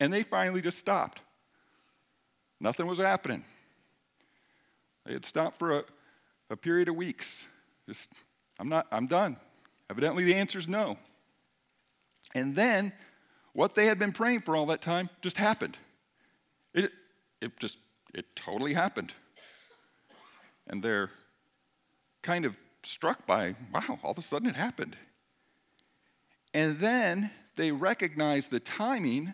And 0.01 0.11
they 0.11 0.23
finally 0.23 0.63
just 0.63 0.79
stopped. 0.79 1.21
Nothing 2.63 2.87
was 2.87 2.99
happening. 2.99 3.45
They 5.05 5.13
had 5.13 5.27
stopped 5.27 5.59
for 5.59 5.81
a, 5.81 5.85
a 6.49 6.57
period 6.57 6.89
of 6.89 6.97
weeks. 6.97 7.45
Just, 7.87 8.09
I'm 8.59 8.71
not, 8.71 8.87
I'm 8.91 9.07
done. 9.07 9.37
Evidently, 9.95 10.25
the 10.25 10.35
answer 10.35 10.59
is 10.59 10.67
no. 10.67 10.99
And 12.35 12.57
then 12.57 12.93
what 13.53 13.77
they 13.77 13.87
had 13.87 13.97
been 13.97 14.11
praying 14.11 14.41
for 14.41 14.57
all 14.57 14.67
that 14.67 14.83
time 14.83 15.09
just 15.23 15.39
happened. 15.39 15.79
It, 16.75 16.91
it 17.41 17.57
just, 17.61 17.79
it 18.13 18.27
totally 18.35 18.75
happened. 18.75 19.15
And 20.67 20.83
they're 20.83 21.11
kind 22.23 22.45
of 22.45 22.57
struck 22.83 23.25
by, 23.25 23.55
wow, 23.73 24.01
all 24.03 24.11
of 24.11 24.19
a 24.19 24.23
sudden 24.23 24.49
it 24.49 24.57
happened. 24.57 24.97
And 26.53 26.81
then 26.81 27.31
they 27.55 27.71
recognized 27.71 28.51
the 28.51 28.59
timing 28.59 29.33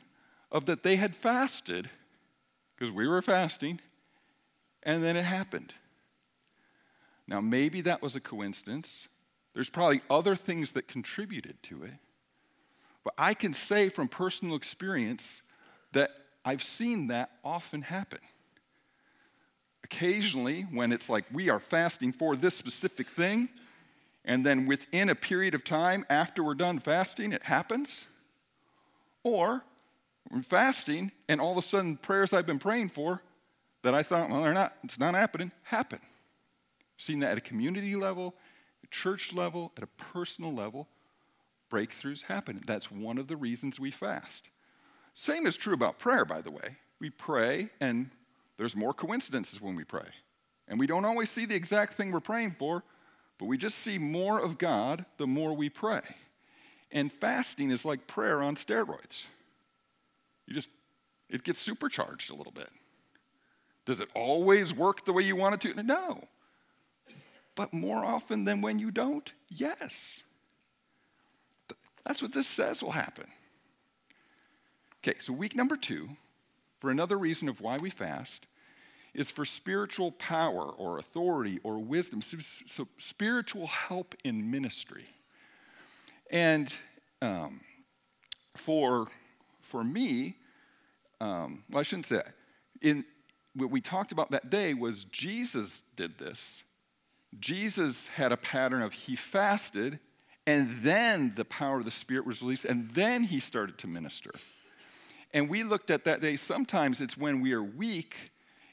of 0.53 0.67
that 0.67 0.83
they 0.83 0.97
had 0.97 1.17
fasted, 1.17 1.89
because 2.77 2.93
we 2.93 3.09
were 3.09 3.23
fasting, 3.23 3.81
and 4.83 5.03
then 5.03 5.17
it 5.17 5.25
happened. 5.25 5.73
Now, 7.27 7.41
maybe 7.41 7.81
that 7.81 8.03
was 8.03 8.15
a 8.15 8.21
coincidence. 8.21 9.09
There's 9.55 9.71
probably 9.71 10.01
other 10.09 10.37
things 10.37 10.73
that 10.73 10.89
contributed 10.89 11.63
to 11.65 11.85
it. 11.85 11.95
But 13.05 13.15
I 13.19 13.35
can 13.35 13.55
say 13.55 13.89
from 13.89 14.09
personal 14.09 14.57
experience 14.57 15.43
that 15.93 16.11
I've 16.45 16.63
seen 16.63 17.09
that 17.09 17.31
often 17.43 17.83
happen. 17.83 18.21
Occasionally, 19.83 20.63
when 20.63 20.93
it's 20.93 21.09
like 21.09 21.25
we 21.33 21.49
are 21.49 21.61
fasting 21.61 22.13
for 22.13 22.37
this 22.37 22.57
specific 22.57 23.09
thing, 23.09 23.49
and 24.25 24.45
then 24.45 24.67
within 24.67 25.09
a 25.09 25.15
period 25.15 25.55
of 25.55 25.65
time 25.65 26.05
after 26.09 26.45
we're 26.45 26.55
done 26.55 26.79
fasting, 26.79 27.33
it 27.33 27.45
happens. 27.45 28.07
Or 29.25 29.65
we're 30.31 30.43
fasting, 30.43 31.11
and 31.29 31.41
all 31.41 31.53
of 31.53 31.59
a 31.59 31.63
sudden, 31.63 31.97
prayers 31.97 32.33
I've 32.33 32.47
been 32.47 32.59
praying 32.59 32.91
for 32.91 33.23
that 33.83 33.95
I 33.95 34.03
thought, 34.03 34.31
well, 34.31 34.43
they're 34.43 34.55
not, 34.55 34.75
it's 34.85 34.99
not 34.99 35.15
happening, 35.15 35.51
happen. 35.63 36.01
Seen 36.99 37.21
that 37.21 37.33
at 37.33 37.39
a 37.39 37.41
community 37.41 37.97
level, 37.97 38.35
church 38.91 39.33
level, 39.33 39.73
at 39.77 39.83
a 39.83 39.87
personal 39.87 40.53
level, 40.53 40.89
breakthroughs 41.71 42.23
happen. 42.23 42.63
That's 42.67 42.91
one 42.91 43.19
of 43.19 43.29
the 43.29 43.37
reasons 43.37 43.79
we 43.79 43.91
fast. 43.91 44.49
Same 45.15 45.47
is 45.47 45.57
true 45.57 45.75
about 45.75 45.99
prayer, 45.99 46.25
by 46.25 46.41
the 46.41 46.51
way. 46.51 46.77
We 47.01 47.11
pray, 47.11 47.71
and 47.81 48.11
there's 48.59 48.77
more 48.77 48.93
coincidences 48.93 49.61
when 49.61 49.75
we 49.75 49.85
pray. 49.85 50.09
And 50.69 50.79
we 50.79 50.87
don't 50.87 51.05
always 51.05 51.31
see 51.31 51.47
the 51.47 51.55
exact 51.55 51.95
thing 51.95 52.13
we're 52.13 52.21
praying 52.21 52.57
for, 52.59 52.85
but 53.39 53.47
we 53.47 53.57
just 53.57 53.79
see 53.79 53.99
more 53.99 54.39
of 54.39 54.59
God 54.59 55.05
the 55.17 55.27
more 55.27 55.55
we 55.55 55.69
pray. 55.69 56.03
And 56.93 57.13
fasting 57.13 57.71
is 57.71 57.85
like 57.85 58.07
prayer 58.07 58.43
on 58.43 58.57
steroids. 58.57 59.25
You 60.47 60.55
just, 60.55 60.69
it 61.29 61.45
gets 61.45 61.61
supercharged 61.61 62.31
a 62.31 62.35
little 62.35 62.53
bit. 62.53 62.69
Does 63.87 64.01
it 64.01 64.09
always 64.15 64.75
work 64.75 65.05
the 65.05 65.13
way 65.13 65.23
you 65.23 65.37
want 65.37 65.55
it 65.65 65.75
to? 65.75 65.83
No. 65.83 66.25
But 67.61 67.75
more 67.75 68.03
often 68.03 68.47
than 68.47 68.63
when 68.63 68.79
you 68.79 68.91
don't, 68.91 69.31
yes. 69.51 70.23
That's 72.07 72.23
what 72.23 72.33
this 72.33 72.47
says 72.47 72.83
will 72.83 72.93
happen. 72.93 73.27
Okay, 75.05 75.19
so 75.19 75.35
week 75.35 75.55
number 75.55 75.77
two, 75.77 76.09
for 76.81 76.91
another 76.91 77.19
reason 77.19 77.51
of 77.51 77.61
why 77.61 77.77
we 77.77 77.91
fast, 77.91 78.47
is 79.13 79.29
for 79.31 79.45
spiritual 79.45 80.11
power 80.11 80.71
or 80.71 80.97
authority 80.97 81.61
or 81.63 81.77
wisdom, 81.77 82.23
so, 82.23 82.89
spiritual 82.97 83.67
help 83.67 84.15
in 84.25 84.51
ministry. 84.51 85.05
And 86.31 86.73
um, 87.21 87.61
for, 88.57 89.07
for 89.61 89.85
me, 89.85 90.37
um, 91.21 91.65
well, 91.69 91.81
I 91.81 91.83
shouldn't 91.83 92.07
say 92.07 92.17
that. 92.17 92.33
In, 92.81 93.05
what 93.55 93.71
we 93.71 93.83
talked 93.83 94.13
about 94.13 94.31
that 94.31 94.49
day 94.49 94.73
was 94.73 95.05
Jesus 95.05 95.85
did 95.95 96.17
this. 96.17 96.63
Jesus 97.39 98.09
had 98.09 98.33
a 98.33 98.37
pattern 98.37 98.83
of 98.83 98.93
he 98.93 99.17
fasted, 99.17 100.01
and 100.47 100.71
then 100.83 101.33
the 101.37 101.45
power 101.45 101.79
of 101.79 101.85
the 101.85 101.91
Spirit 101.91 102.27
was 102.27 102.43
released, 102.43 102.65
and 102.65 102.91
then 102.91 103.25
he 103.25 103.39
started 103.39 103.79
to 103.79 103.87
minister. 103.87 104.33
And 105.33 105.49
we 105.49 105.63
looked 105.63 105.91
at 105.91 106.05
that 106.05 106.21
day, 106.21 106.37
sometimes 106.37 107.01
it's 107.01 107.17
when 107.17 107.41
we 107.41 107.53
are 107.53 107.63
weak 107.63 108.17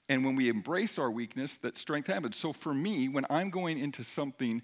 and 0.10 0.26
when 0.26 0.36
we 0.36 0.50
embrace 0.50 0.98
our 0.98 1.12
weakness 1.12 1.58
that 1.58 1.78
strength 1.78 2.08
happens. 2.08 2.36
So 2.36 2.54
for 2.54 2.74
me, 2.74 3.08
when 3.10 3.26
I'm 3.30 3.50
going 3.50 3.78
into 3.78 4.04
something 4.04 4.64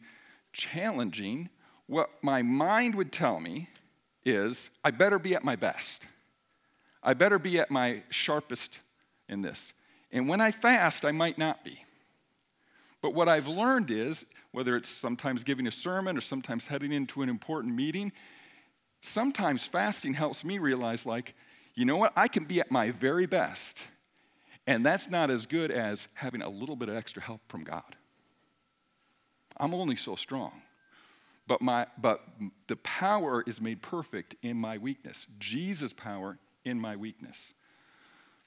challenging, 0.53 1.50
what 1.85 2.09
my 2.21 2.41
mind 2.41 2.95
would 2.95 3.12
tell 3.12 3.39
me 3.39 3.69
is 4.25 4.69
I 4.83 4.91
better 4.91 5.19
be 5.19 5.35
at 5.35 5.43
my 5.43 5.55
best. 5.55 6.05
I 7.03 7.13
better 7.13 7.38
be 7.38 7.59
at 7.59 7.69
my 7.69 8.03
sharpest 8.09 8.79
in 9.27 9.41
this. 9.41 9.73
And 10.12 10.29
when 10.29 10.39
I 10.39 10.51
fast, 10.51 11.03
I 11.03 11.12
might 11.12 11.38
not 11.38 11.63
be. 11.63 11.83
But 13.03 13.13
what 13.13 13.27
I've 13.27 13.50
learned 13.50 13.91
is, 13.91 14.25
whether 14.53 14.77
it's 14.77 14.88
sometimes 14.88 15.43
giving 15.43 15.67
a 15.67 15.72
sermon 15.72 16.17
or 16.17 16.22
sometimes 16.22 16.67
heading 16.67 16.93
into 16.93 17.22
an 17.22 17.27
important 17.27 17.75
meeting, 17.75 18.13
sometimes 19.01 19.65
fasting 19.65 20.13
helps 20.13 20.45
me 20.45 20.57
realize, 20.57 21.05
like, 21.05 21.36
you 21.75 21.83
know 21.83 21.98
what? 21.98 22.13
I 22.15 22.29
can 22.29 22.45
be 22.45 22.62
at 22.62 22.72
my 22.72 22.91
very 22.91 23.25
best. 23.25 23.79
And 24.65 24.86
that's 24.86 25.10
not 25.10 25.29
as 25.29 25.45
good 25.45 25.69
as 25.69 26.07
having 26.13 26.41
a 26.41 26.48
little 26.48 26.77
bit 26.77 26.88
of 26.88 26.95
extra 26.95 27.22
help 27.22 27.41
from 27.50 27.65
God. 27.65 27.98
I'm 29.57 29.74
only 29.74 29.98
so 29.98 30.15
strong. 30.15 30.62
But, 31.45 31.62
my, 31.62 31.88
but 31.98 32.24
the 32.67 32.77
power 32.77 33.43
is 33.45 33.60
made 33.60 33.81
perfect 33.81 34.36
in 34.41 34.55
my 34.55 34.77
weakness. 34.77 35.27
Jesus' 35.39 35.91
power 35.91 36.38
in 36.63 36.79
my 36.79 36.95
weakness. 36.95 37.53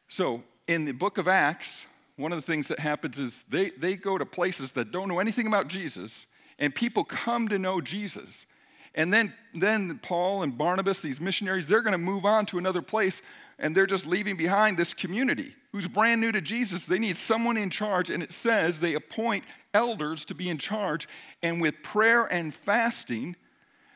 So, 0.08 0.44
in 0.66 0.86
the 0.86 0.92
book 0.92 1.18
of 1.18 1.28
Acts, 1.28 1.84
one 2.16 2.32
of 2.32 2.36
the 2.36 2.42
things 2.42 2.68
that 2.68 2.78
happens 2.78 3.18
is 3.18 3.44
they, 3.48 3.70
they 3.70 3.96
go 3.96 4.16
to 4.18 4.24
places 4.24 4.72
that 4.72 4.90
don't 4.90 5.08
know 5.08 5.18
anything 5.18 5.46
about 5.46 5.68
Jesus, 5.68 6.26
and 6.58 6.74
people 6.74 7.04
come 7.04 7.48
to 7.48 7.58
know 7.58 7.80
Jesus. 7.80 8.46
And 8.94 9.12
then, 9.12 9.34
then 9.54 9.98
Paul 10.02 10.42
and 10.42 10.56
Barnabas, 10.56 11.00
these 11.00 11.20
missionaries, 11.20 11.68
they're 11.68 11.82
going 11.82 11.92
to 11.92 11.98
move 11.98 12.24
on 12.24 12.46
to 12.46 12.58
another 12.58 12.80
place, 12.80 13.20
and 13.58 13.76
they're 13.76 13.86
just 13.86 14.06
leaving 14.06 14.36
behind 14.36 14.78
this 14.78 14.94
community 14.94 15.54
who's 15.72 15.86
brand 15.86 16.22
new 16.22 16.32
to 16.32 16.40
Jesus. 16.40 16.86
They 16.86 16.98
need 16.98 17.18
someone 17.18 17.58
in 17.58 17.68
charge, 17.68 18.08
and 18.08 18.22
it 18.22 18.32
says 18.32 18.80
they 18.80 18.94
appoint 18.94 19.44
elders 19.74 20.24
to 20.24 20.34
be 20.34 20.48
in 20.48 20.56
charge, 20.56 21.06
and 21.42 21.60
with 21.60 21.82
prayer 21.82 22.24
and 22.24 22.54
fasting, 22.54 23.36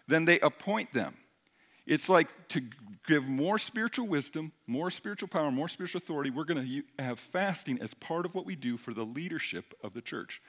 then 0.07 0.27
they 0.27 0.39
appoint 0.41 0.93
them. 0.93 1.17
It's 1.87 2.09
like 2.09 2.29
to 2.49 2.63
give 3.07 3.25
more 3.25 3.59
spiritual 3.59 4.07
wisdom, 4.07 4.53
more 4.67 4.91
spiritual 4.91 5.29
power, 5.29 5.51
more 5.51 5.69
spiritual 5.69 5.99
authority. 5.99 6.31
We're 6.31 6.45
going 6.45 6.85
to 6.99 7.03
have 7.03 7.19
fasting 7.19 7.81
as 7.81 7.95
part 7.95 8.27
of 8.27 8.35
what 8.35 8.47
we 8.47 8.55
do 8.55 8.77
for 8.77 8.95
the 8.95 9.05
leadership 9.05 9.75
of 9.83 9.93
the 9.93 10.01
church. 10.01 10.41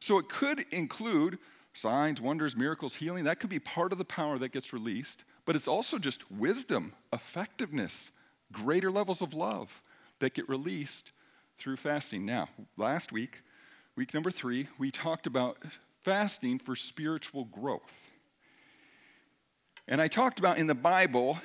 So 0.00 0.18
it 0.18 0.28
could 0.28 0.64
include 0.70 1.38
signs, 1.74 2.20
wonders, 2.20 2.56
miracles, 2.56 2.94
healing. 2.94 3.24
That 3.24 3.40
could 3.40 3.50
be 3.50 3.58
part 3.58 3.92
of 3.92 3.98
the 3.98 4.04
power 4.04 4.38
that 4.38 4.52
gets 4.52 4.72
released, 4.72 5.24
but 5.44 5.56
it's 5.56 5.68
also 5.68 5.98
just 5.98 6.30
wisdom, 6.30 6.94
effectiveness, 7.12 8.10
greater 8.52 8.90
levels 8.90 9.22
of 9.22 9.34
love 9.34 9.82
that 10.20 10.34
get 10.34 10.48
released 10.48 11.12
through 11.58 11.76
fasting. 11.76 12.24
Now, 12.24 12.48
last 12.76 13.12
week, 13.12 13.42
week 13.96 14.14
number 14.14 14.30
three, 14.30 14.68
we 14.78 14.90
talked 14.90 15.26
about 15.26 15.58
fasting 16.02 16.58
for 16.58 16.74
spiritual 16.74 17.44
growth. 17.44 17.92
And 19.90 20.00
I 20.00 20.08
talked 20.08 20.38
about 20.38 20.56
in 20.56 20.68
the 20.68 20.74
Bible 20.74 21.38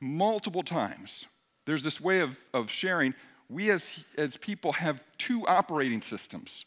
multiple 0.00 0.62
times, 0.62 1.26
there's 1.66 1.84
this 1.84 2.00
way 2.00 2.20
of, 2.20 2.40
of 2.52 2.70
sharing. 2.70 3.14
We 3.48 3.70
as, 3.70 3.84
as 4.16 4.36
people 4.38 4.72
have 4.72 5.00
two 5.18 5.46
operating 5.46 6.00
systems. 6.00 6.64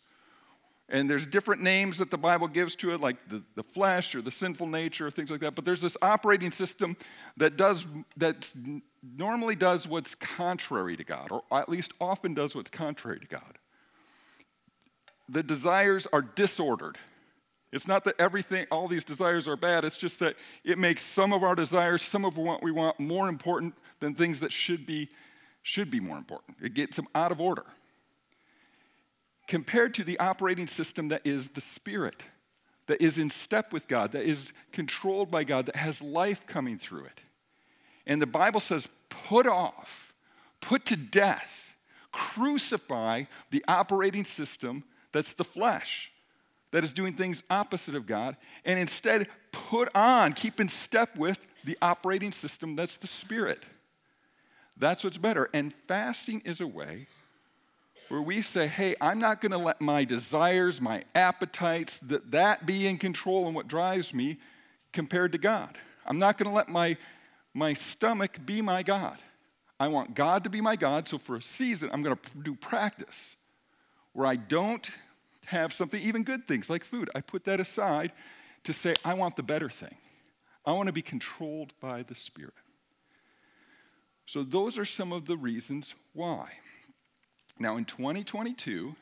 And 0.87 1.09
there's 1.09 1.25
different 1.25 1.63
names 1.63 1.97
that 1.97 2.11
the 2.11 2.17
Bible 2.17 2.47
gives 2.47 2.75
to 2.75 2.93
it, 2.93 3.01
like 3.01 3.17
the, 3.27 3.43
the 3.55 3.63
flesh 3.63 4.13
or 4.13 4.21
the 4.21 4.29
sinful 4.29 4.67
nature, 4.67 5.07
or 5.07 5.11
things 5.11 5.31
like 5.31 5.39
that. 5.39 5.55
But 5.55 5.65
there's 5.65 5.81
this 5.81 5.97
operating 5.99 6.51
system 6.51 6.95
that 7.37 7.57
does 7.57 7.87
that 8.17 8.47
normally 9.17 9.55
does 9.55 9.87
what's 9.87 10.13
contrary 10.13 10.95
to 10.95 11.03
God, 11.03 11.31
or 11.31 11.41
at 11.51 11.69
least 11.69 11.91
often 11.99 12.35
does 12.35 12.55
what's 12.55 12.69
contrary 12.69 13.19
to 13.19 13.27
God. 13.27 13.57
The 15.27 15.41
desires 15.41 16.05
are 16.13 16.21
disordered. 16.21 16.99
It's 17.75 17.89
not 17.89 18.05
that 18.05 18.15
everything, 18.19 18.65
all 18.71 18.87
these 18.87 19.03
desires 19.03 19.49
are 19.49 19.57
bad. 19.57 19.83
It's 19.83 19.97
just 19.97 20.19
that 20.19 20.37
it 20.63 20.77
makes 20.77 21.03
some 21.03 21.33
of 21.33 21.43
our 21.43 21.55
desires, 21.55 22.01
some 22.01 22.23
of 22.23 22.37
what 22.37 22.63
we 22.63 22.71
want, 22.71 23.01
more 23.01 23.27
important 23.27 23.75
than 23.99 24.15
things 24.15 24.39
that 24.39 24.53
should 24.53 24.85
be, 24.85 25.09
should 25.61 25.91
be 25.91 25.99
more 25.99 26.17
important. 26.17 26.55
It 26.63 26.73
gets 26.73 26.95
them 26.95 27.09
out 27.13 27.33
of 27.33 27.41
order. 27.41 27.65
Compared 29.49 29.93
to 29.95 30.05
the 30.05 30.17
operating 30.19 30.67
system 30.67 31.09
that 31.09 31.19
is 31.25 31.49
the 31.49 31.59
Spirit, 31.59 32.23
that 32.87 33.01
is 33.01 33.17
in 33.17 33.29
step 33.29 33.73
with 33.73 33.89
God, 33.89 34.13
that 34.13 34.23
is 34.23 34.53
controlled 34.71 35.29
by 35.29 35.43
God, 35.43 35.65
that 35.65 35.75
has 35.75 36.01
life 36.01 36.47
coming 36.47 36.77
through 36.77 37.03
it. 37.03 37.19
And 38.07 38.21
the 38.21 38.25
Bible 38.25 38.61
says, 38.61 38.87
put 39.09 39.47
off, 39.47 40.13
put 40.61 40.85
to 40.85 40.95
death, 40.95 41.75
crucify 42.13 43.25
the 43.51 43.65
operating 43.67 44.23
system 44.23 44.85
that's 45.11 45.33
the 45.33 45.43
flesh 45.43 46.13
that 46.71 46.83
is 46.83 46.93
doing 46.93 47.13
things 47.13 47.43
opposite 47.49 47.95
of 47.95 48.05
God, 48.05 48.35
and 48.65 48.79
instead 48.79 49.27
put 49.51 49.89
on, 49.95 50.33
keep 50.33 50.59
in 50.59 50.67
step 50.67 51.15
with 51.15 51.39
the 51.63 51.77
operating 51.81 52.31
system 52.31 52.75
that's 52.75 52.97
the 52.97 53.07
Spirit. 53.07 53.63
That's 54.77 55.03
what's 55.03 55.17
better. 55.17 55.49
And 55.53 55.73
fasting 55.87 56.41
is 56.45 56.59
a 56.59 56.67
way 56.67 57.07
where 58.09 58.21
we 58.21 58.41
say, 58.41 58.67
hey, 58.67 58.95
I'm 58.99 59.19
not 59.19 59.41
going 59.41 59.53
to 59.53 59.57
let 59.57 59.81
my 59.81 60.03
desires, 60.03 60.79
my 60.81 61.03
appetites, 61.15 61.99
that, 62.03 62.31
that 62.31 62.65
be 62.65 62.85
in 62.85 62.97
control 62.97 63.47
and 63.47 63.55
what 63.55 63.67
drives 63.67 64.13
me. 64.13 64.37
compared 64.95 65.33
to 65.33 65.37
God. 65.37 65.77
I'm 66.05 66.17
not 66.17 66.39
going 66.39 66.49
to 66.49 66.55
let 66.55 66.69
my, 66.69 66.97
my 67.53 67.73
stomach 67.73 68.39
be 68.43 68.61
my 68.63 68.81
God. 68.81 69.17
I 69.79 69.89
want 69.89 70.15
God 70.15 70.45
to 70.45 70.49
be 70.49 70.61
my 70.61 70.77
God, 70.77 71.07
so 71.07 71.17
for 71.19 71.35
a 71.35 71.41
season, 71.41 71.89
I'm 71.91 72.01
going 72.01 72.15
to 72.15 72.21
do 72.41 72.55
practice 72.55 73.35
where 74.13 74.25
I 74.25 74.37
don't 74.37 74.89
have 75.45 75.73
something, 75.73 76.01
even 76.01 76.23
good 76.23 76.47
things 76.47 76.69
like 76.69 76.83
food. 76.83 77.09
I 77.15 77.21
put 77.21 77.45
that 77.45 77.59
aside 77.59 78.11
to 78.63 78.73
say, 78.73 78.95
I 79.03 79.13
want 79.13 79.35
the 79.35 79.43
better 79.43 79.69
thing. 79.69 79.95
I 80.65 80.73
want 80.73 80.87
to 80.87 80.93
be 80.93 81.01
controlled 81.01 81.73
by 81.79 82.03
the 82.03 82.15
Spirit. 82.15 82.53
So, 84.25 84.41
those 84.41 84.79
are 84.79 84.85
some 84.85 85.11
of 85.11 85.25
the 85.25 85.37
reasons 85.37 85.93
why. 86.13 86.53
Now, 87.59 87.77
in 87.77 87.85
2022, 87.85 88.95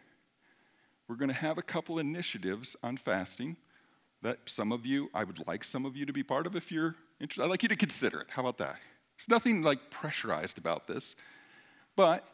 we're 1.08 1.16
going 1.16 1.30
to 1.30 1.36
have 1.36 1.58
a 1.58 1.62
couple 1.62 1.98
initiatives 1.98 2.76
on 2.84 2.98
fasting 2.98 3.56
that 4.22 4.40
some 4.46 4.72
of 4.72 4.86
you, 4.86 5.10
I 5.14 5.24
would 5.24 5.46
like 5.48 5.64
some 5.64 5.86
of 5.86 5.96
you 5.96 6.06
to 6.06 6.14
be 6.14 6.24
part 6.24 6.46
of 6.46 6.56
if 6.56 6.72
you're 6.72 6.96
interested. 7.20 7.44
I'd 7.44 7.50
like 7.50 7.64
you 7.64 7.70
to 7.70 7.76
consider 7.76 8.20
it. 8.20 8.28
How 8.30 8.42
about 8.42 8.58
that? 8.58 8.78
There's 9.18 9.30
nothing 9.30 9.62
like 9.62 9.90
pressurized 9.90 10.58
about 10.58 10.88
this. 10.88 11.16
But 11.96 12.28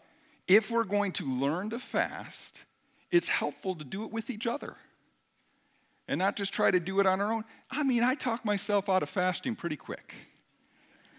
if 0.47 0.71
we're 0.71 0.83
going 0.83 1.11
to 1.13 1.25
learn 1.25 1.69
to 1.71 1.79
fast, 1.79 2.57
it's 3.11 3.27
helpful 3.27 3.75
to 3.75 3.83
do 3.83 4.03
it 4.03 4.11
with 4.11 4.29
each 4.29 4.47
other 4.47 4.75
and 6.07 6.17
not 6.17 6.35
just 6.35 6.51
try 6.51 6.71
to 6.71 6.79
do 6.79 6.99
it 6.99 7.05
on 7.05 7.21
our 7.21 7.31
own. 7.31 7.45
I 7.69 7.83
mean, 7.83 8.03
I 8.03 8.15
talk 8.15 8.43
myself 8.43 8.89
out 8.89 9.03
of 9.03 9.09
fasting 9.09 9.55
pretty 9.55 9.77
quick. 9.77 10.13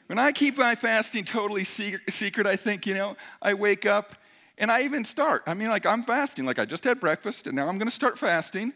When 0.08 0.18
I 0.18 0.32
keep 0.32 0.58
my 0.58 0.74
fasting 0.74 1.24
totally 1.24 1.62
secret, 1.62 2.46
I 2.46 2.56
think, 2.56 2.86
you 2.86 2.94
know, 2.94 3.16
I 3.40 3.54
wake 3.54 3.86
up 3.86 4.16
and 4.58 4.70
I 4.70 4.82
even 4.82 5.04
start. 5.04 5.44
I 5.46 5.54
mean, 5.54 5.68
like, 5.68 5.86
I'm 5.86 6.02
fasting. 6.02 6.44
Like, 6.44 6.58
I 6.58 6.64
just 6.64 6.82
had 6.82 6.98
breakfast 6.98 7.46
and 7.46 7.54
now 7.54 7.68
I'm 7.68 7.78
going 7.78 7.88
to 7.88 7.94
start 7.94 8.18
fasting. 8.18 8.72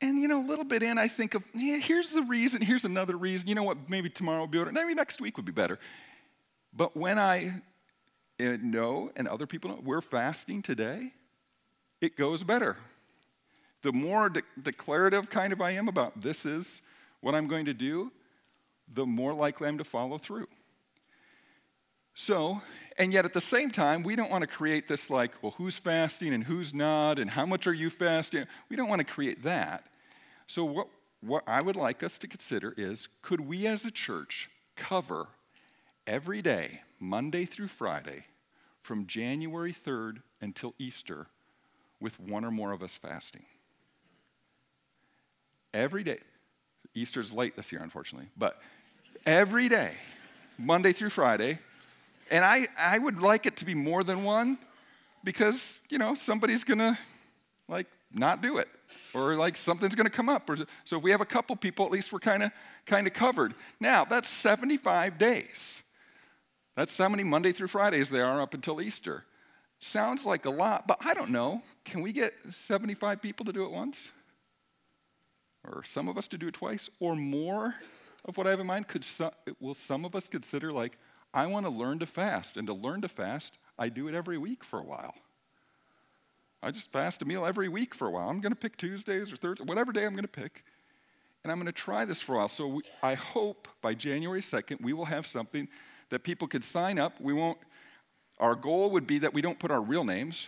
And, 0.00 0.18
you 0.18 0.28
know, 0.28 0.42
a 0.42 0.46
little 0.46 0.64
bit 0.64 0.82
in, 0.82 0.96
I 0.96 1.08
think 1.08 1.34
of, 1.34 1.42
yeah, 1.54 1.76
here's 1.76 2.08
the 2.08 2.22
reason, 2.22 2.62
here's 2.62 2.86
another 2.86 3.18
reason. 3.18 3.48
You 3.48 3.54
know 3.54 3.62
what? 3.62 3.90
Maybe 3.90 4.08
tomorrow 4.08 4.40
will 4.40 4.46
be 4.46 4.58
better. 4.58 4.72
Maybe 4.72 4.94
next 4.94 5.20
week 5.20 5.36
would 5.36 5.44
be 5.44 5.52
better. 5.52 5.78
But 6.72 6.96
when 6.96 7.18
I 7.18 7.60
uh, 8.40 8.56
know 8.62 9.10
and 9.16 9.28
other 9.28 9.46
people 9.46 9.70
know 9.70 9.80
we're 9.84 10.00
fasting 10.00 10.62
today, 10.62 11.12
it 12.00 12.16
goes 12.16 12.44
better. 12.44 12.76
The 13.82 13.92
more 13.92 14.28
de- 14.28 14.42
declarative 14.60 15.30
kind 15.30 15.52
of 15.52 15.60
I 15.60 15.72
am 15.72 15.88
about 15.88 16.20
this 16.20 16.44
is 16.44 16.82
what 17.20 17.34
I'm 17.34 17.48
going 17.48 17.66
to 17.66 17.74
do, 17.74 18.12
the 18.92 19.06
more 19.06 19.32
likely 19.34 19.68
I'm 19.68 19.78
to 19.78 19.84
follow 19.84 20.18
through. 20.18 20.48
So, 22.14 22.60
and 22.98 23.12
yet 23.12 23.24
at 23.24 23.32
the 23.32 23.40
same 23.40 23.70
time, 23.70 24.02
we 24.02 24.16
don't 24.16 24.30
want 24.30 24.42
to 24.42 24.46
create 24.46 24.88
this 24.88 25.08
like, 25.08 25.30
well, 25.42 25.54
who's 25.56 25.76
fasting 25.76 26.34
and 26.34 26.44
who's 26.44 26.74
not, 26.74 27.18
and 27.18 27.30
how 27.30 27.46
much 27.46 27.66
are 27.66 27.72
you 27.72 27.88
fasting? 27.88 28.44
We 28.68 28.76
don't 28.76 28.88
want 28.88 29.00
to 29.00 29.06
create 29.06 29.42
that. 29.44 29.86
So, 30.46 30.64
what, 30.64 30.88
what 31.20 31.44
I 31.46 31.62
would 31.62 31.76
like 31.76 32.02
us 32.02 32.18
to 32.18 32.28
consider 32.28 32.74
is 32.76 33.08
could 33.22 33.40
we 33.40 33.66
as 33.66 33.84
a 33.84 33.90
church 33.90 34.50
cover 34.76 35.28
every 36.06 36.42
day, 36.42 36.80
Monday 36.98 37.44
through 37.44 37.68
Friday, 37.68 38.24
from 38.82 39.06
January 39.06 39.72
3rd 39.72 40.22
until 40.40 40.74
Easter, 40.78 41.28
with 42.00 42.18
one 42.20 42.44
or 42.44 42.50
more 42.50 42.72
of 42.72 42.82
us 42.82 42.96
fasting? 42.96 43.44
Every 45.72 46.02
day. 46.02 46.18
Easter's 46.94 47.32
late 47.32 47.56
this 47.56 47.70
year, 47.70 47.82
unfortunately, 47.82 48.28
but 48.36 48.60
every 49.24 49.68
day, 49.68 49.92
Monday 50.58 50.92
through 50.92 51.10
Friday. 51.10 51.58
And 52.32 52.44
I, 52.44 52.66
I 52.78 52.98
would 52.98 53.22
like 53.22 53.46
it 53.46 53.56
to 53.58 53.64
be 53.64 53.74
more 53.74 54.02
than 54.02 54.24
one 54.24 54.58
because, 55.22 55.62
you 55.88 55.98
know, 55.98 56.14
somebody's 56.14 56.64
to, 56.64 56.98
like, 57.68 57.86
not 58.12 58.42
do 58.42 58.58
it 58.58 58.68
or 59.14 59.36
like 59.36 59.56
something's 59.56 59.94
going 59.94 60.06
to 60.06 60.10
come 60.10 60.28
up 60.28 60.48
or 60.50 60.56
so 60.84 60.96
if 60.96 61.02
we 61.02 61.10
have 61.10 61.20
a 61.20 61.26
couple 61.26 61.54
people 61.54 61.86
at 61.86 61.92
least 61.92 62.12
we're 62.12 62.18
kind 62.18 62.42
of 62.42 62.50
kind 62.86 63.06
of 63.06 63.12
covered 63.12 63.54
now 63.78 64.04
that's 64.04 64.28
75 64.28 65.18
days 65.18 65.82
that's 66.76 66.96
how 66.96 67.08
many 67.08 67.22
monday 67.22 67.52
through 67.52 67.68
fridays 67.68 68.10
there 68.10 68.26
are 68.26 68.40
up 68.40 68.54
until 68.54 68.80
easter 68.80 69.24
sounds 69.80 70.24
like 70.24 70.44
a 70.44 70.50
lot 70.50 70.86
but 70.86 70.98
i 71.00 71.14
don't 71.14 71.30
know 71.30 71.62
can 71.84 72.02
we 72.02 72.12
get 72.12 72.34
75 72.50 73.20
people 73.20 73.44
to 73.46 73.52
do 73.52 73.64
it 73.64 73.70
once 73.70 74.12
or 75.64 75.82
some 75.84 76.08
of 76.08 76.16
us 76.16 76.28
to 76.28 76.38
do 76.38 76.48
it 76.48 76.54
twice, 76.54 76.88
or 77.00 77.16
more 77.16 77.74
of 78.24 78.36
what 78.36 78.46
I 78.46 78.50
have 78.50 78.60
in 78.60 78.66
mind? 78.66 78.88
Could 78.88 79.04
some, 79.04 79.32
will 79.60 79.74
some 79.74 80.04
of 80.04 80.14
us 80.14 80.28
consider, 80.28 80.72
like, 80.72 80.98
I 81.32 81.46
want 81.46 81.66
to 81.66 81.70
learn 81.70 81.98
to 82.00 82.06
fast, 82.06 82.56
and 82.56 82.66
to 82.66 82.74
learn 82.74 83.02
to 83.02 83.08
fast, 83.08 83.58
I 83.78 83.88
do 83.88 84.08
it 84.08 84.14
every 84.14 84.38
week 84.38 84.64
for 84.64 84.78
a 84.78 84.84
while. 84.84 85.14
I 86.62 86.70
just 86.70 86.92
fast 86.92 87.22
a 87.22 87.24
meal 87.24 87.46
every 87.46 87.68
week 87.68 87.94
for 87.94 88.06
a 88.06 88.10
while. 88.10 88.28
I'm 88.28 88.40
going 88.40 88.52
to 88.52 88.58
pick 88.58 88.76
Tuesdays 88.76 89.32
or 89.32 89.36
Thursdays, 89.36 89.66
whatever 89.66 89.92
day 89.92 90.04
I'm 90.04 90.12
going 90.12 90.22
to 90.22 90.28
pick, 90.28 90.64
and 91.42 91.50
I'm 91.50 91.58
going 91.58 91.66
to 91.66 91.72
try 91.72 92.04
this 92.04 92.20
for 92.20 92.34
a 92.34 92.38
while. 92.38 92.48
So 92.48 92.66
we, 92.66 92.82
I 93.02 93.14
hope 93.14 93.68
by 93.80 93.94
January 93.94 94.42
2nd, 94.42 94.82
we 94.82 94.92
will 94.92 95.06
have 95.06 95.26
something 95.26 95.68
that 96.10 96.22
people 96.22 96.48
could 96.48 96.64
sign 96.64 96.98
up. 96.98 97.20
We 97.20 97.32
won't, 97.32 97.58
our 98.40 98.54
goal 98.54 98.90
would 98.90 99.06
be 99.06 99.18
that 99.18 99.32
we 99.32 99.42
don't 99.42 99.58
put 99.58 99.70
our 99.70 99.80
real 99.80 100.02
names. 100.02 100.46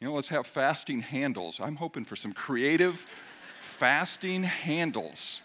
You 0.00 0.08
know, 0.08 0.14
let's 0.14 0.28
have 0.28 0.46
fasting 0.46 1.00
handles. 1.00 1.60
I'm 1.60 1.76
hoping 1.76 2.04
for 2.04 2.16
some 2.16 2.32
creative 2.32 3.04
fasting 3.60 4.44
handles 4.44 5.42